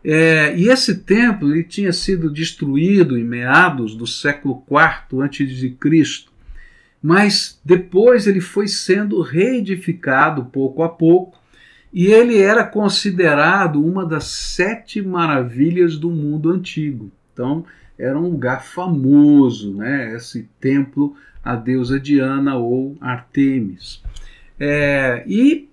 [0.03, 6.27] É, e esse templo ele tinha sido destruído em meados do século IV a.C.,
[7.01, 11.39] mas depois ele foi sendo reedificado pouco a pouco
[11.93, 17.11] E ele era considerado uma das sete maravilhas do mundo antigo.
[17.31, 17.65] Então,
[17.97, 20.15] era um lugar famoso, né?
[20.15, 24.03] esse templo à deusa Diana ou Artemis.
[24.59, 25.69] É, e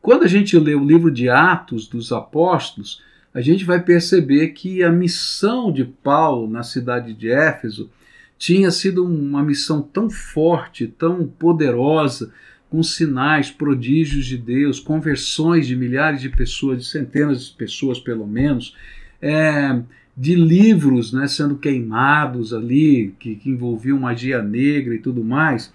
[0.00, 3.02] quando a gente lê o livro de Atos dos Apóstolos,
[3.34, 7.90] a gente vai perceber que a missão de Paulo na cidade de Éfeso
[8.38, 12.32] tinha sido uma missão tão forte, tão poderosa,
[12.68, 18.26] com sinais, prodígios de Deus, conversões de milhares de pessoas, de centenas de pessoas pelo
[18.26, 18.74] menos,
[19.20, 19.80] é,
[20.16, 25.72] de livros né, sendo queimados ali, que, que envolviam magia negra e tudo mais,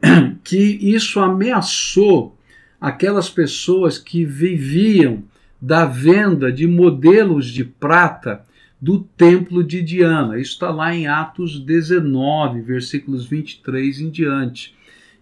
[0.42, 2.36] que isso ameaçou
[2.80, 5.22] aquelas pessoas que viviam
[5.60, 8.44] da venda de modelos de prata
[8.80, 10.38] do templo de Diana.
[10.38, 14.74] Isso está lá em Atos 19, versículos 23 em diante.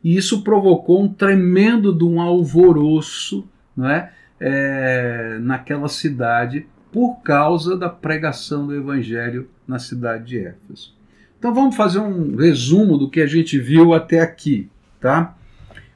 [0.03, 4.13] E isso provocou um tremendo de um alvoroço não é?
[4.39, 10.95] é naquela cidade por causa da pregação do evangelho na cidade de Éfeso.
[11.39, 14.71] Então vamos fazer um resumo do que a gente viu até aqui,
[15.01, 15.37] tá?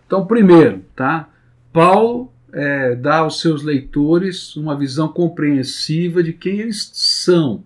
[0.06, 1.28] Então, primeiro, tá?
[1.72, 7.64] Paulo é, dá aos seus leitores uma visão compreensiva de quem eles são.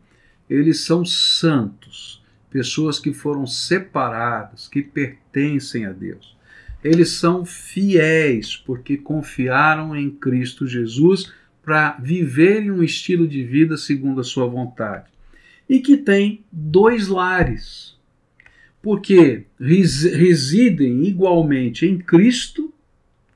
[0.48, 6.36] Eles são santos, pessoas que foram separadas, que pertencem a Deus.
[6.82, 14.20] Eles são fiéis porque confiaram em Cristo Jesus para viverem um estilo de vida segundo
[14.20, 15.06] a sua vontade.
[15.68, 17.96] E que tem dois lares,
[18.82, 22.71] porque residem igualmente em Cristo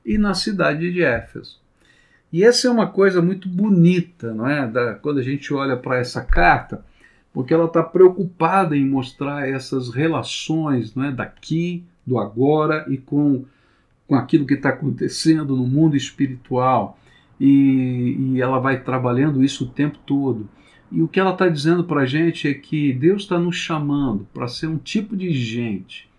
[0.07, 1.59] e na cidade de Éfeso.
[2.31, 4.65] E essa é uma coisa muito bonita, não é?
[4.65, 6.83] Da, quando a gente olha para essa carta,
[7.33, 11.11] porque ela está preocupada em mostrar essas relações não é?
[11.11, 13.43] daqui, do agora e com,
[14.07, 16.97] com aquilo que está acontecendo no mundo espiritual
[17.39, 20.49] e, e ela vai trabalhando isso o tempo todo.
[20.89, 24.25] E o que ela está dizendo para a gente é que Deus está nos chamando
[24.33, 26.09] para ser um tipo de gente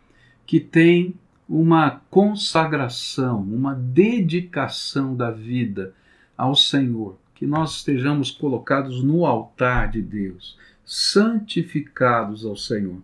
[0.47, 1.15] que tem
[1.49, 5.95] uma consagração, uma dedicação da vida
[6.37, 12.99] ao Senhor, que nós estejamos colocados no altar de Deus, santificados ao Senhor.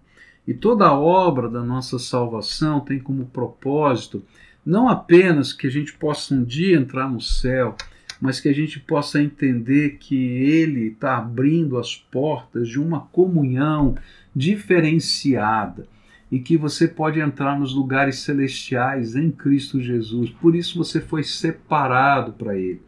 [0.46, 4.22] E toda a obra da nossa salvação tem como propósito
[4.64, 7.76] não apenas que a gente possa um dia entrar no céu,
[8.20, 13.94] mas que a gente possa entender que Ele está abrindo as portas de uma comunhão
[14.34, 15.86] diferenciada
[16.30, 20.30] e que você pode entrar nos lugares celestiais em Cristo Jesus.
[20.30, 22.82] Por isso você foi separado para Ele.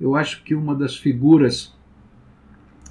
[0.00, 1.74] Eu acho que uma das figuras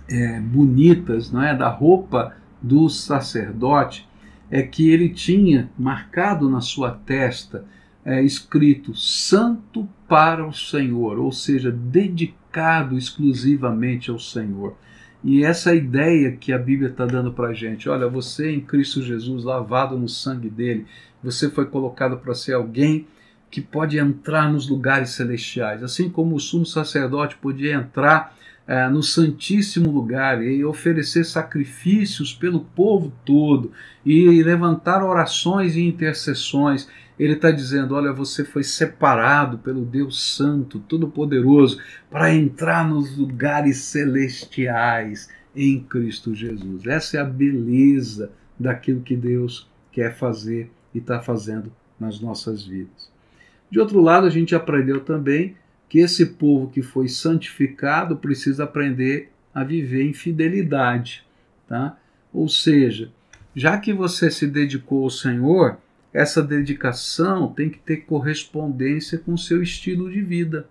[0.10, 4.08] é, bonitas não é, da roupa do sacerdote
[4.50, 7.66] é que ele tinha marcado na sua testa
[8.04, 14.76] é, escrito Santo para o Senhor, ou seja, dedicado exclusivamente ao Senhor.
[15.24, 17.88] E essa é ideia que a Bíblia está dando para a gente.
[17.88, 20.88] Olha, você em Cristo Jesus, lavado no sangue dele,
[21.24, 23.08] você foi colocado para ser alguém
[23.52, 25.84] que pode entrar nos lugares celestiais.
[25.84, 28.36] Assim como o sumo sacerdote podia entrar
[28.72, 33.74] é, no Santíssimo Lugar e oferecer sacrifícios pelo povo todo
[34.06, 36.88] e levantar orações e intercessões
[37.20, 43.78] ele está dizendo: olha, você foi separado pelo Deus Santo, Todo-Poderoso, para entrar nos lugares
[43.80, 46.88] celestiais em Cristo Jesus.
[46.88, 53.12] Essa é a beleza daquilo que Deus quer fazer e está fazendo nas nossas vidas.
[53.70, 55.58] De outro lado, a gente aprendeu também
[55.92, 61.26] que esse povo que foi santificado precisa aprender a viver em fidelidade,
[61.68, 62.00] tá?
[62.32, 63.12] Ou seja,
[63.54, 65.78] já que você se dedicou ao Senhor,
[66.14, 70.66] essa dedicação tem que ter correspondência com o seu estilo de vida.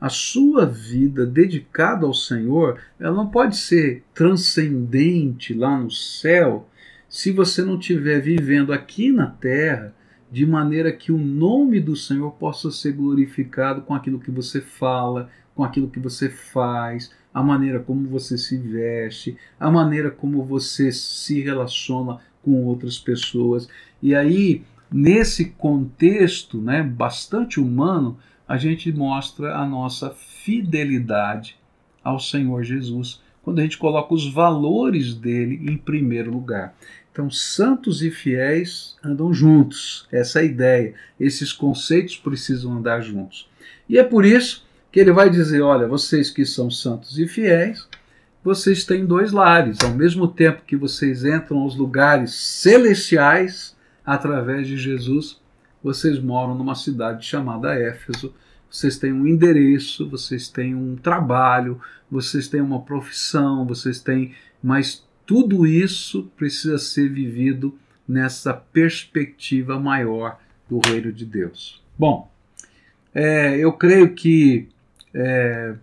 [0.00, 6.70] A sua vida dedicada ao Senhor, ela não pode ser transcendente lá no céu
[7.08, 9.92] se você não estiver vivendo aqui na terra
[10.36, 15.30] de maneira que o nome do Senhor possa ser glorificado com aquilo que você fala,
[15.54, 20.92] com aquilo que você faz, a maneira como você se veste, a maneira como você
[20.92, 23.66] se relaciona com outras pessoas.
[24.02, 31.58] E aí, nesse contexto né, bastante humano, a gente mostra a nossa fidelidade
[32.04, 36.74] ao Senhor Jesus, quando a gente coloca os valores dele em primeiro lugar.
[37.16, 40.94] Então, santos e fiéis andam juntos, essa é a ideia.
[41.18, 43.48] Esses conceitos precisam andar juntos.
[43.88, 47.88] E é por isso que ele vai dizer: olha, vocês que são santos e fiéis,
[48.44, 49.78] vocês têm dois lares.
[49.82, 53.74] Ao mesmo tempo que vocês entram aos lugares celestiais
[54.04, 55.40] através de Jesus,
[55.82, 58.34] vocês moram numa cidade chamada Éfeso,
[58.70, 64.34] vocês têm um endereço, vocês têm um trabalho, vocês têm uma profissão, vocês têm.
[64.62, 67.76] Mas tudo isso precisa ser vivido
[68.08, 71.82] nessa perspectiva maior do reino de Deus.
[71.98, 72.30] Bom,
[73.12, 74.68] é, eu creio que
[75.12, 75.74] é,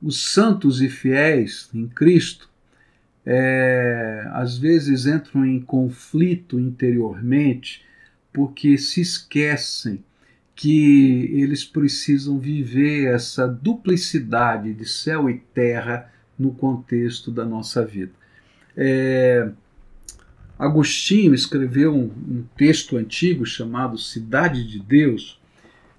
[0.00, 2.48] os santos e fiéis em Cristo
[3.24, 7.84] é, às vezes entram em conflito interiormente
[8.32, 10.04] porque se esquecem
[10.54, 18.12] que eles precisam viver essa duplicidade de céu e terra no contexto da nossa vida.
[18.76, 19.48] É,
[20.58, 25.40] Agostinho escreveu um, um texto antigo chamado Cidade de Deus,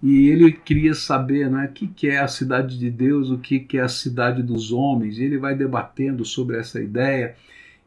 [0.02, 3.60] e ele queria saber né, o que, que é a cidade de Deus, o que,
[3.60, 5.18] que é a cidade dos homens.
[5.18, 7.36] E ele vai debatendo sobre essa ideia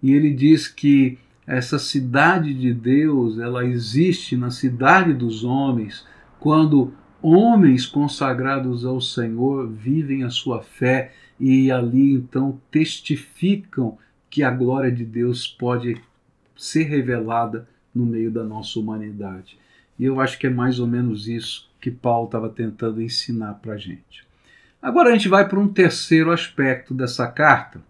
[0.03, 6.07] e ele diz que essa cidade de Deus ela existe na cidade dos homens
[6.41, 6.93] quando
[7.23, 13.99] homens consagrados ao Senhor vivem a sua fé e ali então testificam
[14.31, 16.01] que a glória de Deus pode
[16.57, 19.59] ser revelada no meio da nossa humanidade.
[19.99, 23.75] E eu acho que é mais ou menos isso que Paulo estava tentando ensinar para
[23.75, 24.27] a gente.
[24.81, 27.81] Agora a gente vai para um terceiro aspecto dessa carta.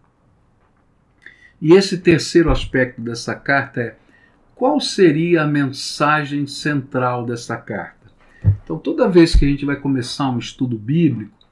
[1.61, 3.96] E esse terceiro aspecto dessa carta é
[4.54, 8.06] qual seria a mensagem central dessa carta?
[8.62, 11.45] Então, toda vez que a gente vai começar um estudo bíblico,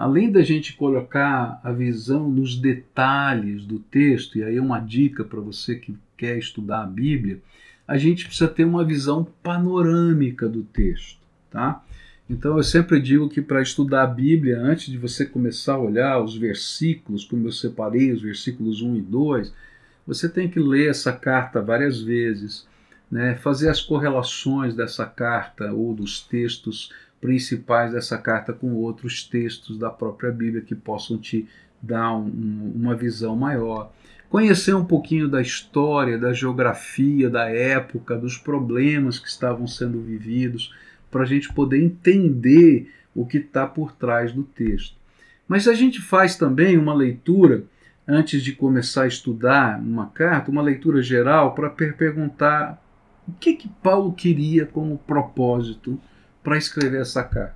[0.00, 5.24] além da gente colocar a visão nos detalhes do texto, e aí é uma dica
[5.24, 7.40] para você que quer estudar a Bíblia,
[7.86, 11.82] a gente precisa ter uma visão panorâmica do texto tá?
[12.28, 16.22] Então eu sempre digo que para estudar a Bíblia, antes de você começar a olhar
[16.22, 19.52] os versículos, como eu separei os versículos 1 e 2,
[20.06, 22.66] você tem que ler essa carta várias vezes,
[23.10, 23.34] né?
[23.34, 29.90] fazer as correlações dessa carta ou dos textos principais dessa carta com outros textos da
[29.90, 31.46] própria Bíblia que possam te
[31.82, 33.92] dar um, uma visão maior.
[34.28, 40.72] Conhecer um pouquinho da história, da geografia da época, dos problemas que estavam sendo vividos
[41.10, 44.96] para a gente poder entender o que está por trás do texto.
[45.48, 47.64] Mas a gente faz também uma leitura,
[48.06, 52.80] antes de começar a estudar uma carta, uma leitura geral para perguntar
[53.26, 56.00] o que, que Paulo queria como propósito
[56.42, 57.54] para escrever essa carta.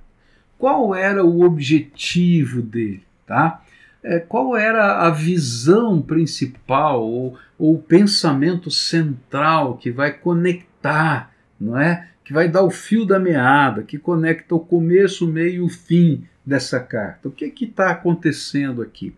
[0.57, 3.61] Qual era o objetivo dele, tá?
[4.03, 11.77] É, qual era a visão principal ou, ou o pensamento central que vai conectar, não
[11.77, 12.09] é?
[12.25, 15.69] que vai dar o fio da meada, que conecta o começo, o meio e o
[15.69, 17.29] fim dessa carta.
[17.29, 19.13] O que é está acontecendo aqui?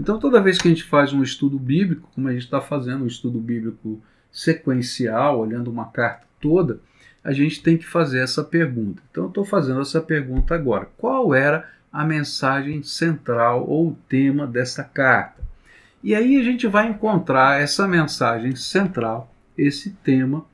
[0.00, 3.04] Então, toda vez que a gente faz um estudo bíblico, como a gente está fazendo
[3.04, 4.00] um estudo bíblico
[4.32, 6.80] sequencial, olhando uma carta toda,
[7.22, 9.02] a gente tem que fazer essa pergunta.
[9.10, 10.88] Então, eu estou fazendo essa pergunta agora.
[10.96, 15.42] Qual era a mensagem central ou o tema dessa carta?
[16.02, 20.44] E aí a gente vai encontrar essa mensagem central, esse tema,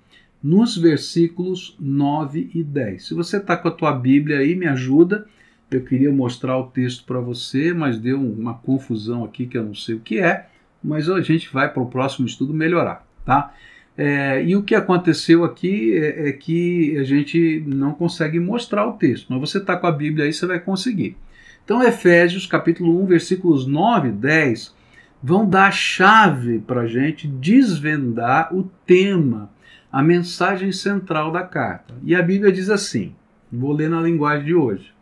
[0.43, 3.07] nos versículos 9 e 10.
[3.07, 5.27] Se você está com a tua Bíblia aí, me ajuda.
[5.71, 9.75] Eu queria mostrar o texto para você, mas deu uma confusão aqui que eu não
[9.75, 10.47] sei o que é,
[10.83, 13.55] mas a gente vai para o próximo estudo melhorar, tá?
[13.97, 18.95] É, e o que aconteceu aqui é, é, que a gente não consegue mostrar o
[18.95, 21.17] texto, mas você está com a Bíblia aí, você vai conseguir.
[21.65, 24.75] Então, Efésios capítulo 1, versículos 9 e 10
[25.23, 29.51] vão dar a chave para a gente desvendar o tema
[29.95, 31.95] a mensagem central da carta.
[32.03, 33.15] E a Bíblia diz assim:
[33.51, 34.93] vou ler na linguagem de hoje.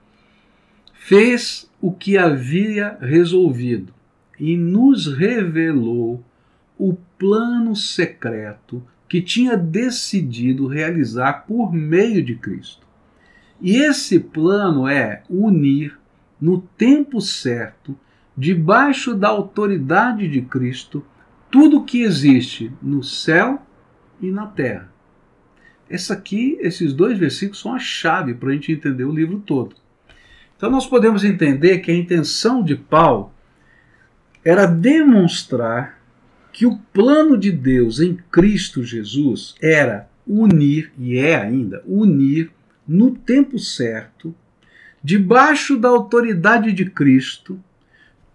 [0.93, 3.93] Fez o que havia resolvido
[4.39, 6.23] e nos revelou
[6.79, 12.87] o plano secreto que tinha decidido realizar por meio de Cristo.
[13.61, 15.99] E esse plano é unir
[16.41, 17.97] no tempo certo,
[18.37, 21.05] debaixo da autoridade de Cristo,
[21.51, 23.63] tudo que existe no céu
[24.21, 24.91] e na terra.
[25.89, 29.77] Essa aqui, esses dois versículos são a chave para a gente entender o livro todo.
[30.57, 33.31] Então nós podemos entender que a intenção de Paulo
[34.45, 36.02] era demonstrar
[36.53, 42.51] que o plano de Deus em Cristo Jesus era unir, e é ainda, unir
[42.87, 44.35] no tempo certo,
[45.03, 47.59] debaixo da autoridade de Cristo,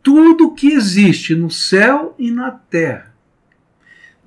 [0.02, 3.18] tudo que existe no céu e na terra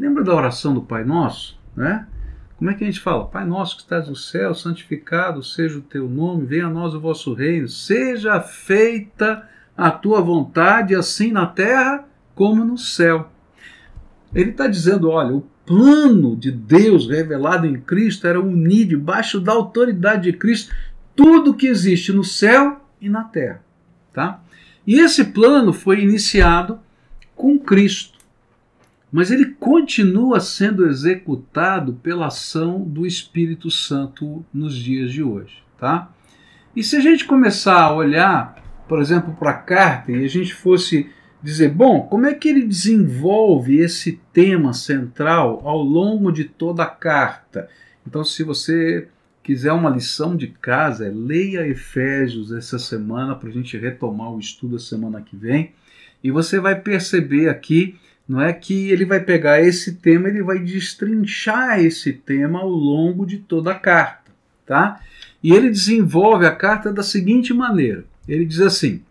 [0.01, 1.61] Lembra da oração do Pai Nosso?
[1.76, 2.07] Né?
[2.57, 3.26] Como é que a gente fala?
[3.26, 7.01] Pai nosso que estás no céu, santificado seja o teu nome, venha a nós o
[7.01, 13.30] vosso reino, seja feita a tua vontade, assim na terra como no céu.
[14.35, 19.53] Ele está dizendo: olha, o plano de Deus revelado em Cristo era unir debaixo da
[19.53, 20.74] autoridade de Cristo
[21.14, 23.62] tudo que existe no céu e na terra.
[24.12, 24.41] Tá?
[24.87, 26.81] E esse plano foi iniciado
[27.37, 28.18] com Cristo,
[29.12, 35.62] mas ele continua sendo executado pela ação do Espírito Santo nos dias de hoje.
[35.78, 36.11] Tá?
[36.74, 38.57] E se a gente começar a olhar,
[38.89, 41.11] por exemplo, para a carta e a gente fosse
[41.43, 46.86] dizer, bom, como é que ele desenvolve esse tema central ao longo de toda a
[46.86, 47.68] carta?
[48.07, 49.09] Então, se você
[49.43, 54.76] quiser uma lição de casa, leia Efésios essa semana para a gente retomar o estudo
[54.76, 55.72] a semana que vem.
[56.22, 57.97] E você vai perceber aqui,
[58.28, 63.26] não é que ele vai pegar esse tema, ele vai destrinchar esse tema ao longo
[63.26, 64.30] de toda a carta,
[64.66, 65.01] tá?
[65.43, 69.03] E ele desenvolve a carta da seguinte maneira: ele diz assim,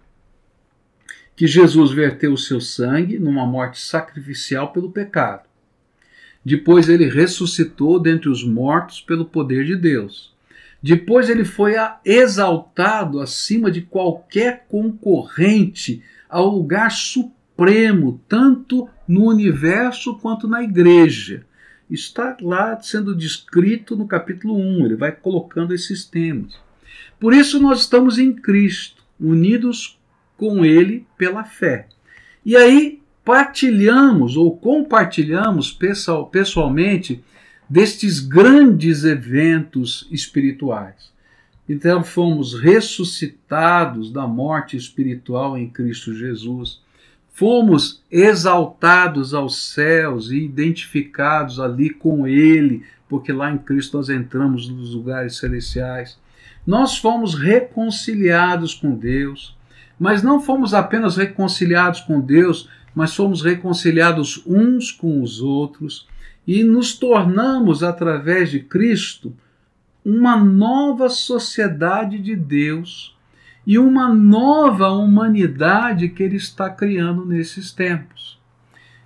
[1.39, 5.47] que Jesus verteu o seu sangue numa morte sacrificial pelo pecado.
[6.43, 10.35] Depois ele ressuscitou dentre os mortos pelo poder de Deus.
[10.83, 20.45] Depois ele foi exaltado acima de qualquer concorrente ao lugar supremo, tanto no universo quanto
[20.45, 21.45] na igreja.
[21.89, 26.59] Está lá sendo descrito no capítulo 1, ele vai colocando esses temas.
[27.17, 29.98] Por isso nós estamos em Cristo, unidos
[30.39, 31.87] com Ele pela fé.
[32.45, 35.77] E aí partilhamos ou compartilhamos
[36.31, 37.23] pessoalmente
[37.69, 41.11] destes grandes eventos espirituais.
[41.67, 46.81] Então fomos ressuscitados da morte espiritual em Cristo Jesus.
[47.31, 54.67] Fomos exaltados aos céus e identificados ali com Ele, porque lá em Cristo nós entramos
[54.67, 56.17] nos lugares celestiais.
[56.65, 59.55] Nós fomos reconciliados com Deus,
[59.99, 66.07] mas não fomos apenas reconciliados com Deus, mas fomos reconciliados uns com os outros
[66.47, 69.35] e nos tornamos, através de Cristo,
[70.03, 73.15] uma nova sociedade de Deus
[73.67, 78.39] e uma nova humanidade que Ele está criando nesses tempos.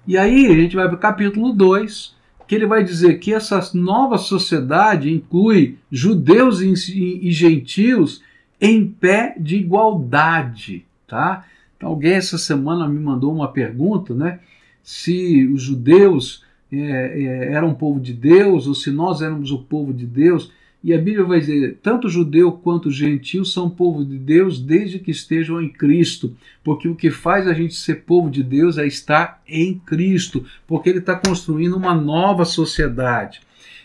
[0.06, 2.16] E aí a gente vai para o capítulo 2,
[2.48, 8.22] que ele vai dizer que essa nova sociedade inclui judeus e gentios
[8.64, 10.86] em pé de igualdade.
[11.06, 11.46] Tá?
[11.76, 14.40] Então, alguém essa semana me mandou uma pergunta, né?
[14.82, 19.60] Se os judeus é, é, era um povo de Deus, ou se nós éramos o
[19.60, 20.50] povo de Deus.
[20.82, 25.12] E a Bíblia vai dizer: tanto judeu quanto gentil são povo de Deus desde que
[25.12, 26.34] estejam em Cristo,
[26.64, 30.90] porque o que faz a gente ser povo de Deus é estar em Cristo, porque
[30.90, 33.42] Ele está construindo uma nova sociedade.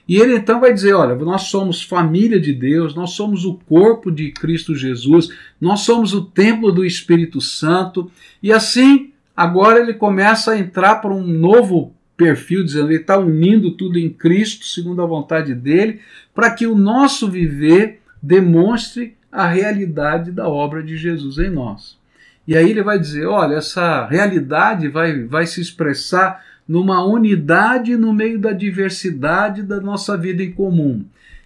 [0.08, 4.10] E ele então vai dizer: olha, nós somos família de Deus, nós somos o corpo
[4.10, 5.28] de Cristo Jesus,
[5.60, 8.10] nós somos o templo do Espírito Santo,
[8.42, 13.72] e assim agora ele começa a entrar para um novo perfil, dizendo ele está unindo
[13.72, 16.00] tudo em Cristo, segundo a vontade dele,
[16.34, 21.98] para que o nosso viver demonstre a realidade da obra de Jesus em nós.
[22.46, 28.12] E aí ele vai dizer: olha, essa realidade vai, vai se expressar numa unidade no
[28.12, 31.04] meio da diversidade da nossa vida em comum.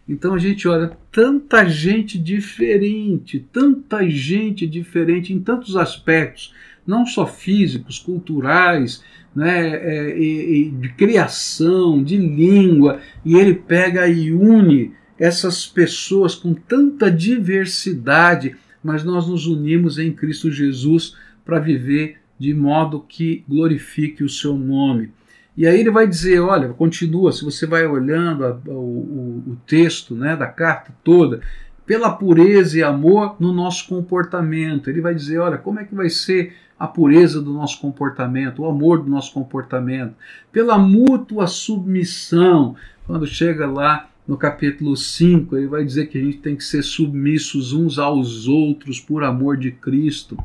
[0.09, 6.53] Então a gente olha tanta gente diferente, tanta gente diferente em tantos aspectos,
[6.85, 9.05] não só físicos, culturais,
[9.35, 16.53] né, é, e de criação, de língua, e ele pega e une essas pessoas com
[16.53, 24.24] tanta diversidade, mas nós nos unimos em Cristo Jesus para viver de modo que glorifique
[24.24, 25.12] o seu nome.
[25.57, 29.57] E aí ele vai dizer, olha, continua, se você vai olhando a, o, o, o
[29.64, 31.40] texto né, da carta toda,
[31.86, 34.90] pela pureza e amor no nosso comportamento.
[34.90, 38.66] Ele vai dizer, olha, como é que vai ser a pureza do nosso comportamento, o
[38.66, 40.16] amor do nosso comportamento,
[40.51, 42.74] pela mútua submissão.
[43.07, 46.82] Quando chega lá no capítulo 5, ele vai dizer que a gente tem que ser
[46.82, 50.36] submissos uns aos outros por amor de Cristo,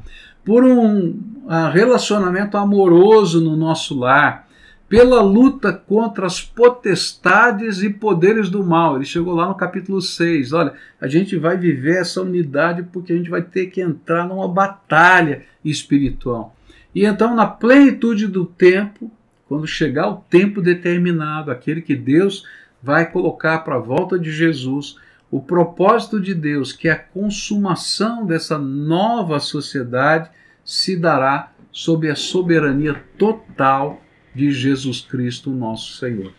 [0.47, 4.47] por um uh, relacionamento amoroso no nosso lar
[4.87, 8.95] pela luta contra as potestades e poderes do mal.
[8.95, 10.53] Ele chegou lá no capítulo 6.
[10.53, 10.71] Olha,
[11.01, 15.43] a gente vai viver essa unidade porque a gente vai ter que entrar numa batalha
[15.65, 16.55] espiritual.
[16.95, 19.11] E então, na plenitude do tempo,
[19.49, 22.45] quando chegar o tempo determinado, aquele que Deus
[22.81, 24.95] vai colocar para a volta de Jesus,
[25.29, 30.29] o propósito de Deus, que é a consumação dessa nova sociedade,
[30.63, 34.01] se dará sob a soberania total
[34.33, 36.33] de Jesus Cristo, nosso Senhor.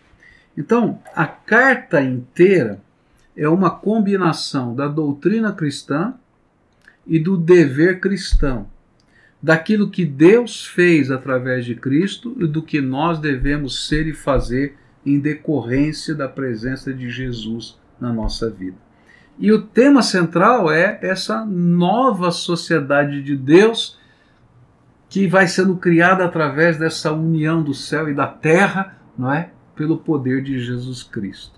[0.57, 2.81] Então, a carta inteira
[3.35, 6.13] é uma combinação da doutrina cristã
[7.07, 8.67] e do dever cristão,
[9.41, 14.75] daquilo que Deus fez através de Cristo e do que nós devemos ser e fazer
[15.05, 18.77] em decorrência da presença de Jesus na nossa vida.
[19.37, 23.97] E o tema central é essa nova sociedade de Deus
[25.09, 29.49] que vai sendo criada através dessa união do céu e da terra, não é?
[29.75, 31.57] Pelo poder de Jesus Cristo.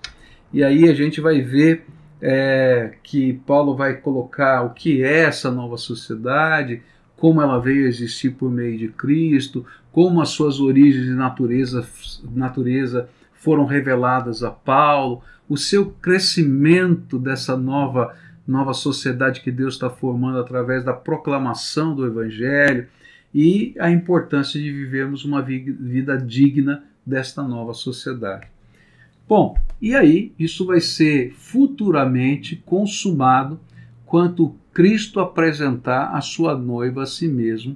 [0.54, 1.86] E aí a gente vai ver
[2.22, 6.82] é, que Paulo vai colocar o que é essa nova sociedade,
[7.18, 11.86] como ela veio a existir por meio de Cristo, como as suas origens e natureza,
[12.32, 15.22] natureza foram reveladas a Paulo,
[15.52, 18.16] o seu crescimento dessa nova,
[18.47, 22.88] nova sociedade que Deus está formando através da proclamação do Evangelho
[23.36, 28.47] e a importância de vivermos uma vida digna desta nova sociedade.
[29.28, 33.60] Bom, e aí isso vai ser futuramente consumado
[34.06, 37.76] quando Cristo apresentar a sua noiva a si mesmo,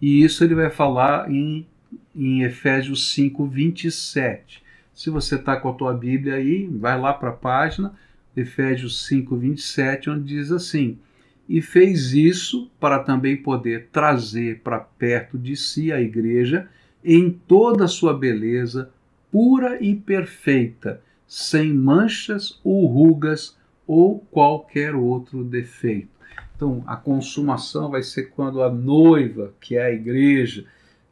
[0.00, 1.66] e isso ele vai falar em,
[2.14, 4.65] em Efésios 5, 27.
[4.96, 7.92] Se você está com a tua Bíblia aí, vai lá para a página,
[8.34, 10.98] Efésios 5, 27, onde diz assim:
[11.46, 16.66] E fez isso para também poder trazer para perto de si a igreja
[17.04, 18.90] em toda a sua beleza,
[19.30, 23.54] pura e perfeita, sem manchas ou rugas
[23.86, 26.08] ou qualquer outro defeito.
[26.56, 30.64] Então, a consumação vai ser quando a noiva, que é a igreja,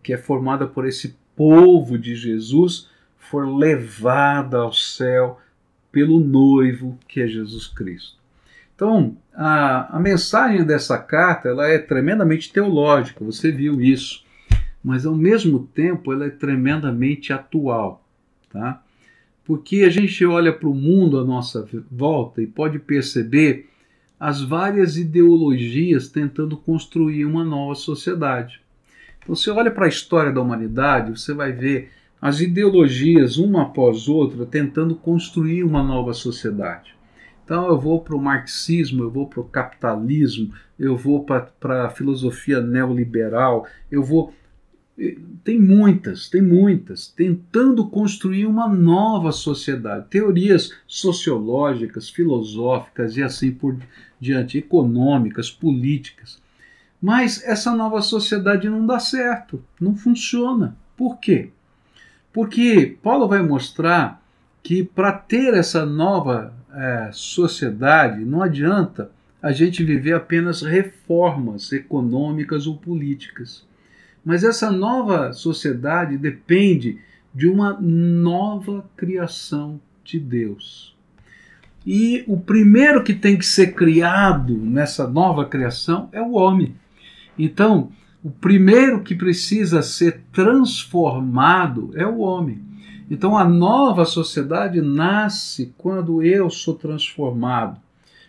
[0.03, 2.89] que é formada por esse povo de Jesus,
[3.31, 5.41] for levada ao céu
[5.91, 8.19] pelo noivo que é Jesus Cristo.
[8.75, 14.25] Então, a, a mensagem dessa carta ela é tremendamente teológica, você viu isso,
[14.83, 18.05] mas ao mesmo tempo ela é tremendamente atual,
[18.51, 18.83] tá?
[19.45, 23.69] Porque a gente olha para o mundo à nossa volta e pode perceber
[24.19, 28.61] as várias ideologias tentando construir uma nova sociedade.
[29.23, 31.91] Então, você olha para a história da humanidade, você vai ver
[32.25, 36.95] as ideologias, uma após outra, tentando construir uma nova sociedade.
[37.45, 41.91] Então eu vou para o marxismo, eu vou para o capitalismo, eu vou para a
[41.91, 44.33] filosofia neoliberal, eu vou.
[45.45, 50.07] Tem muitas, tem muitas, tentando construir uma nova sociedade.
[50.09, 53.77] Teorias sociológicas, filosóficas e assim por
[54.19, 56.41] diante, econômicas, políticas.
[57.03, 60.75] Mas essa nova sociedade não dá certo, não funciona.
[60.97, 61.51] Por quê?
[62.35, 64.21] Porque Paulo vai mostrar
[64.61, 69.09] que para ter essa nova é, sociedade não adianta
[69.41, 73.65] a gente viver apenas reformas econômicas ou políticas.
[74.25, 76.99] Mas essa nova sociedade depende
[77.33, 80.97] de uma nova criação de Deus.
[81.87, 86.75] E o primeiro que tem que ser criado nessa nova criação é o homem.
[87.39, 87.93] Então,
[88.25, 92.59] o primeiro que precisa ser transformado é o homem.
[93.11, 97.79] Então a nova sociedade nasce quando eu sou transformado,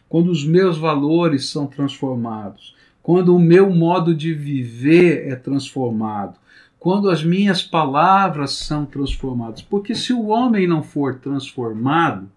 [0.09, 6.37] quando os meus valores são transformados, quando o meu modo de viver é transformado,
[6.77, 9.61] quando as minhas palavras são transformadas.
[9.61, 12.29] Porque se o homem não for transformado,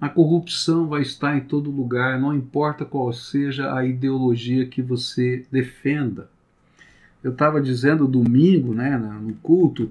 [0.00, 5.44] a corrupção vai estar em todo lugar, não importa qual seja a ideologia que você
[5.50, 6.32] defenda
[7.24, 9.90] eu estava dizendo domingo, né, no culto,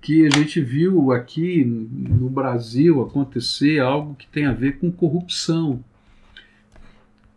[0.00, 5.82] que a gente viu aqui no Brasil acontecer algo que tem a ver com corrupção.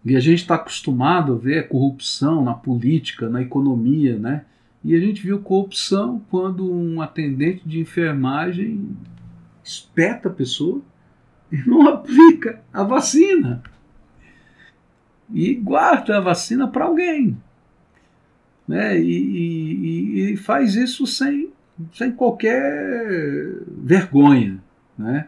[0.06, 4.46] E a gente está acostumado a ver corrupção na política, na economia, né?
[4.84, 8.96] E a gente viu corrupção quando um atendente de enfermagem
[9.64, 10.82] espeta a pessoa
[11.52, 13.64] e não aplica a vacina.
[15.34, 17.38] E guarda a vacina para alguém
[18.68, 19.00] né?
[19.00, 21.52] E, e, e, faz isso sem,
[21.94, 24.62] sem qualquer vergonha.
[24.98, 25.28] Né?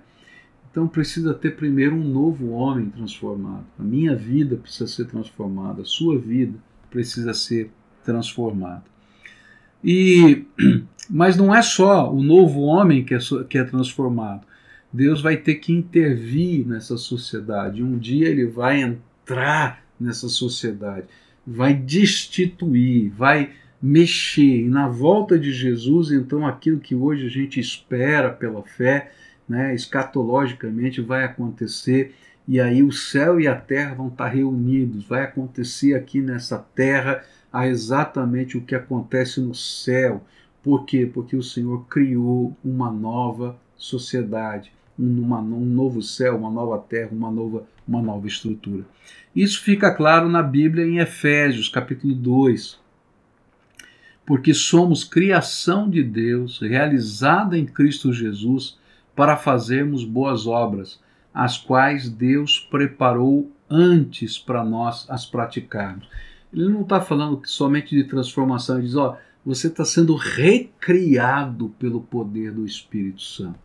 [0.72, 3.66] Então precisa ter primeiro um novo homem transformado.
[3.78, 6.58] A minha vida precisa ser transformada, a sua vida
[6.90, 7.70] precisa ser
[8.04, 8.84] transformada.
[9.84, 10.46] E,
[11.10, 13.20] mas não é só o novo homem que é,
[13.50, 14.48] que é transformado.
[14.92, 17.84] Deus vai ter que intervir nessa sociedade.
[17.84, 21.08] Um dia ele vai entrar nessa sociedade
[21.46, 24.62] vai destituir, vai mexer.
[24.62, 29.12] E na volta de Jesus, então, aquilo que hoje a gente espera pela fé,
[29.48, 32.16] né, escatologicamente, vai acontecer.
[32.48, 35.06] E aí o céu e a terra vão estar reunidos.
[35.06, 37.24] Vai acontecer aqui nessa terra
[37.66, 40.24] exatamente o que acontece no céu.
[40.62, 41.10] Por quê?
[41.12, 47.30] Porque o Senhor criou uma nova sociedade, uma, um novo céu, uma nova terra, uma
[47.30, 48.86] nova, uma nova estrutura.
[49.36, 52.80] Isso fica claro na Bíblia em Efésios, capítulo 2.
[54.26, 58.78] Porque somos criação de Deus, realizada em Cristo Jesus,
[59.16, 61.00] para fazermos boas obras,
[61.34, 66.08] as quais Deus preparou antes para nós as praticarmos.
[66.54, 72.02] Ele não está falando somente de transformação, ele diz: ó, você está sendo recriado pelo
[72.02, 73.60] poder do Espírito Santo.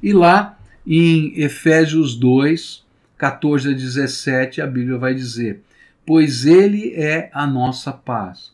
[0.00, 0.56] E lá
[0.86, 2.86] em Efésios 2,
[3.18, 5.60] 14 a 17, a Bíblia vai dizer:
[6.06, 8.52] Pois ele é a nossa paz,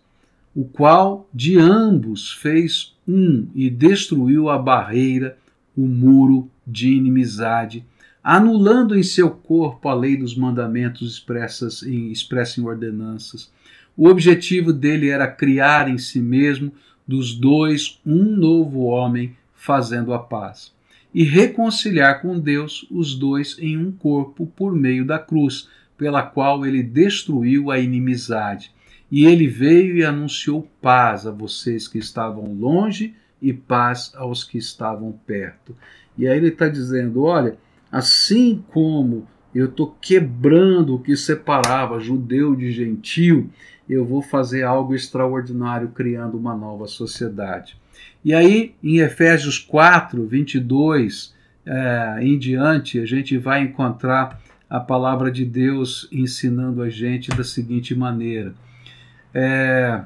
[0.57, 5.37] o qual de ambos fez um e destruiu a barreira,
[5.77, 7.85] o muro de inimizade,
[8.23, 13.53] anulando em seu corpo a lei dos mandamentos expressas em, expressa em ordenanças.
[13.95, 16.73] O objetivo dele era criar em si mesmo
[17.07, 20.73] dos dois um novo homem, fazendo a paz,
[21.15, 26.67] e reconciliar com Deus os dois em um corpo por meio da cruz, pela qual
[26.67, 28.73] ele destruiu a inimizade.
[29.11, 34.59] E ele veio e anunciou paz a vocês que estavam longe e paz aos que
[34.59, 35.77] estavam perto.
[36.19, 37.57] E aí ele está dizendo: olha,
[37.93, 43.51] assim como eu estou quebrando o que separava judeu de gentil,
[43.89, 47.77] eu vou fazer algo extraordinário, criando uma nova sociedade.
[48.25, 51.35] E aí, em Efésios 4, 22
[51.67, 57.45] é, em diante, a gente vai encontrar a palavra de Deus ensinando a gente da
[57.45, 58.55] seguinte maneira.
[59.33, 60.03] É,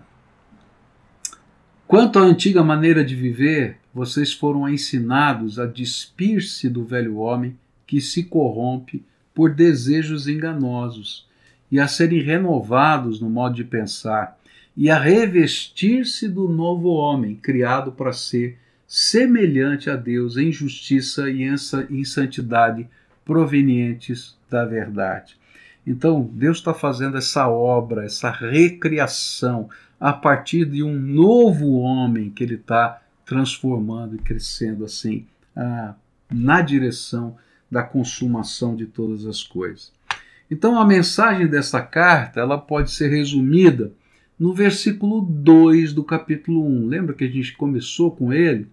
[1.89, 7.99] Quanto à antiga maneira de viver, vocês foram ensinados a despir-se do velho homem que
[7.99, 9.03] se corrompe
[9.35, 11.27] por desejos enganosos
[11.73, 14.38] e a serem renovados no modo de pensar
[14.79, 18.57] e a revestir-se do novo homem criado para ser
[18.87, 22.89] semelhante a Deus em justiça e em santidade
[23.25, 25.37] provenientes da verdade.
[25.85, 29.69] Então, Deus está fazendo essa obra, essa recriação,
[29.99, 35.27] a partir de um novo homem que ele está transformando e crescendo assim
[35.57, 35.97] ah,
[36.31, 37.37] na direção
[37.69, 39.93] da consumação de todas as coisas.
[40.49, 43.93] Então a mensagem dessa carta ela pode ser resumida
[44.39, 46.87] no versículo 2 do capítulo 1.
[46.87, 48.69] Lembra que a gente começou com ele?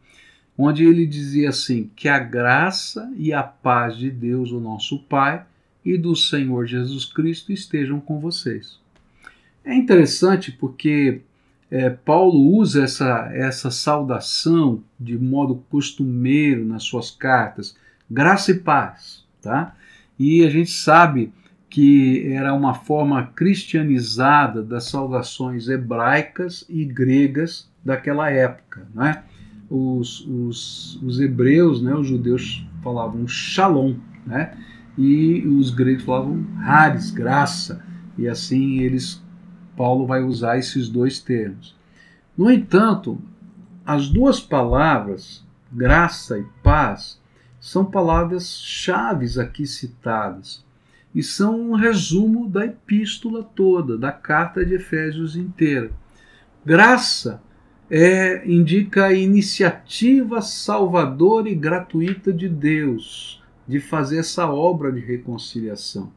[0.58, 5.46] Onde ele dizia assim: Que a graça e a paz de Deus, o nosso Pai,
[5.84, 8.80] e do Senhor Jesus Cristo estejam com vocês.
[9.64, 11.22] É interessante porque
[11.70, 17.76] é, Paulo usa essa, essa saudação de modo costumeiro nas suas cartas,
[18.10, 19.76] graça e paz, tá?
[20.18, 21.34] E a gente sabe
[21.70, 29.24] que era uma forma cristianizada das saudações hebraicas e gregas daquela época, né?
[29.70, 33.96] Os, os, os hebreus, né, os judeus falavam shalom,
[34.26, 34.58] né?
[34.98, 37.84] E os gregos falavam haris, graça,
[38.18, 39.22] e assim eles
[39.76, 41.76] Paulo vai usar esses dois termos.
[42.38, 43.20] No entanto,
[43.86, 47.20] as duas palavras, graça e paz,
[47.60, 50.65] são palavras chaves aqui citadas
[51.16, 55.90] e são um resumo da epístola toda, da carta de Efésios inteira.
[56.66, 57.42] Graça
[57.90, 66.12] é, indica a iniciativa salvadora e gratuita de Deus de fazer essa obra de reconciliação.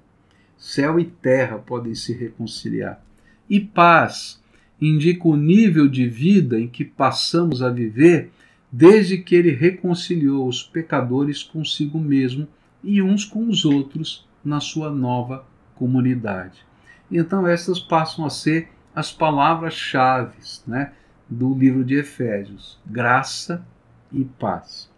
[0.56, 3.00] Céu e terra podem se reconciliar
[3.48, 4.40] e paz
[4.80, 8.30] indica o nível de vida em que passamos a viver
[8.70, 12.46] desde que ele reconciliou os pecadores consigo mesmo
[12.84, 15.44] e uns com os outros na sua nova
[15.74, 16.66] comunidade.
[17.10, 20.36] Então essas passam a ser as palavras-chave
[20.66, 20.92] né,
[21.28, 23.64] do livro de Efésios: graça
[24.12, 24.90] e paz.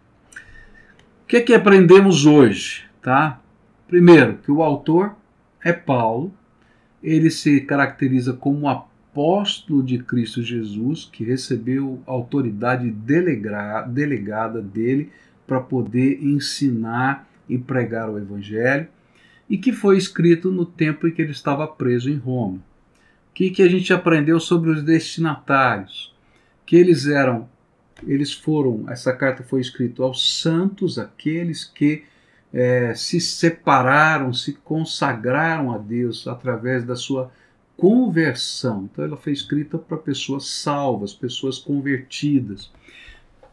[1.23, 2.85] O que é que aprendemos hoje?
[3.01, 3.39] Tá?
[3.87, 5.15] Primeiro, que o autor
[5.63, 6.33] é Paulo,
[7.03, 15.11] ele se caracteriza como apóstolo de Cristo Jesus, que recebeu autoridade delegada dele
[15.45, 18.87] para poder ensinar e pregar o Evangelho,
[19.51, 22.55] e que foi escrito no tempo em que ele estava preso em Roma.
[22.55, 26.15] O que, que a gente aprendeu sobre os destinatários?
[26.65, 27.49] Que eles eram,
[28.07, 32.05] eles foram, essa carta foi escrita aos santos, aqueles que
[32.53, 37.29] é, se separaram, se consagraram a Deus através da sua
[37.75, 38.87] conversão.
[38.89, 42.71] Então ela foi escrita para pessoas salvas, pessoas convertidas.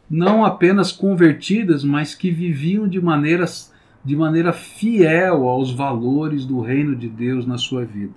[0.09, 3.73] Não apenas convertidas, mas que viviam de, maneiras,
[4.03, 8.13] de maneira fiel aos valores do reino de Deus na sua vida.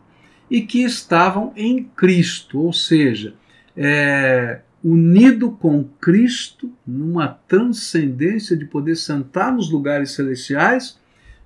[0.51, 3.35] E que estavam em Cristo, ou seja,
[3.77, 11.01] é, unido com Cristo, numa transcendência de poder sentar nos lugares celestiais,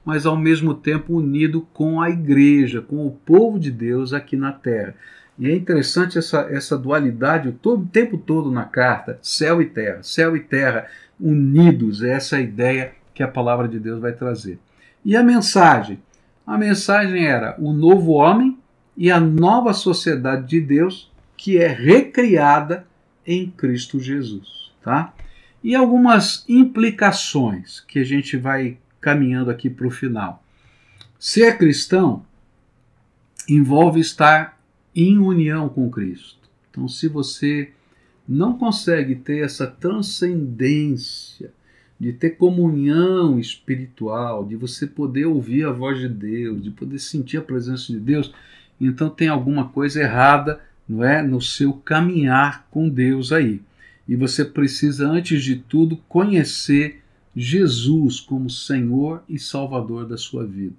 [0.05, 4.53] mas ao mesmo tempo unido com a igreja, com o povo de Deus aqui na
[4.53, 4.95] terra.
[5.39, 9.67] E é interessante essa, essa dualidade o, todo, o tempo todo na carta, céu e
[9.67, 10.87] terra, céu e terra
[11.21, 14.59] unidos, é essa ideia que a palavra de Deus vai trazer.
[15.03, 15.99] E a mensagem?
[16.47, 18.59] A mensagem era o novo homem
[18.95, 22.87] e a nova sociedade de Deus que é recriada
[23.27, 25.15] em Cristo Jesus, tá?
[25.65, 30.45] E algumas implicações que a gente vai caminhando aqui para o final.
[31.19, 32.23] Ser cristão
[33.49, 34.61] envolve estar
[34.95, 36.51] em união com Cristo.
[36.71, 37.73] Então, se você
[38.29, 41.51] não consegue ter essa transcendência
[41.99, 47.39] de ter comunhão espiritual, de você poder ouvir a voz de Deus, de poder sentir
[47.39, 48.33] a presença de Deus,
[48.81, 53.61] então tem alguma coisa errada, não é, no seu caminhar com Deus aí.
[54.07, 57.03] E você precisa antes de tudo conhecer
[57.35, 60.75] Jesus como Senhor e Salvador da sua vida.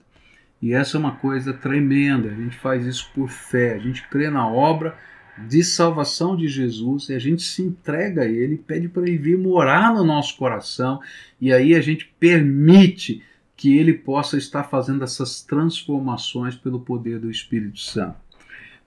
[0.62, 4.30] E essa é uma coisa tremenda, a gente faz isso por fé, a gente crê
[4.30, 4.98] na obra
[5.46, 9.38] de salvação de Jesus e a gente se entrega a Ele, pede para Ele vir
[9.38, 11.00] morar no nosso coração
[11.40, 13.22] e aí a gente permite
[13.56, 18.18] que Ele possa estar fazendo essas transformações pelo poder do Espírito Santo.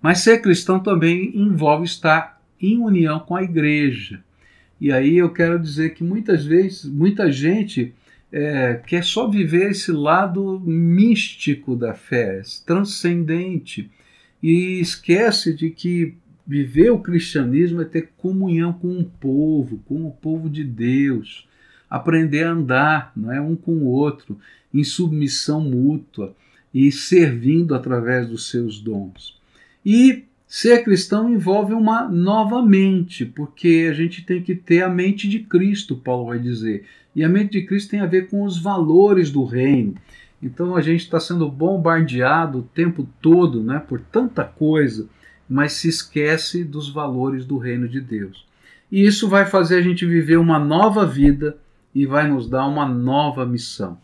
[0.01, 4.23] Mas ser cristão também envolve estar em união com a igreja.
[4.81, 7.93] E aí eu quero dizer que muitas vezes, muita gente
[8.33, 13.91] é, quer só viver esse lado místico da fé, transcendente,
[14.43, 16.15] e esquece de que
[16.51, 21.49] viver o cristianismo é ter comunhão com o povo, com o povo de Deus,
[21.89, 24.37] aprender a andar não é, um com o outro,
[24.75, 26.35] em submissão mútua
[26.75, 29.39] e servindo através dos seus dons.
[29.87, 35.29] E Ser cristão envolve uma nova mente, porque a gente tem que ter a mente
[35.29, 36.87] de Cristo, Paulo vai dizer.
[37.15, 39.95] E a mente de Cristo tem a ver com os valores do reino.
[40.43, 45.09] Então a gente está sendo bombardeado o tempo todo né, por tanta coisa,
[45.51, 48.47] mas se esquece dos valores do reino de Deus.
[48.91, 51.59] E isso vai fazer a gente viver uma nova vida
[51.93, 53.99] e vai nos dar uma nova missão.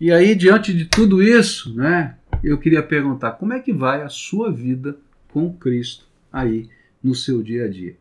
[0.00, 4.08] E aí, diante de tudo isso, né, eu queria perguntar: como é que vai a
[4.08, 4.96] sua vida?
[5.28, 6.68] com Cristo aí
[7.02, 7.94] no seu dia a dia.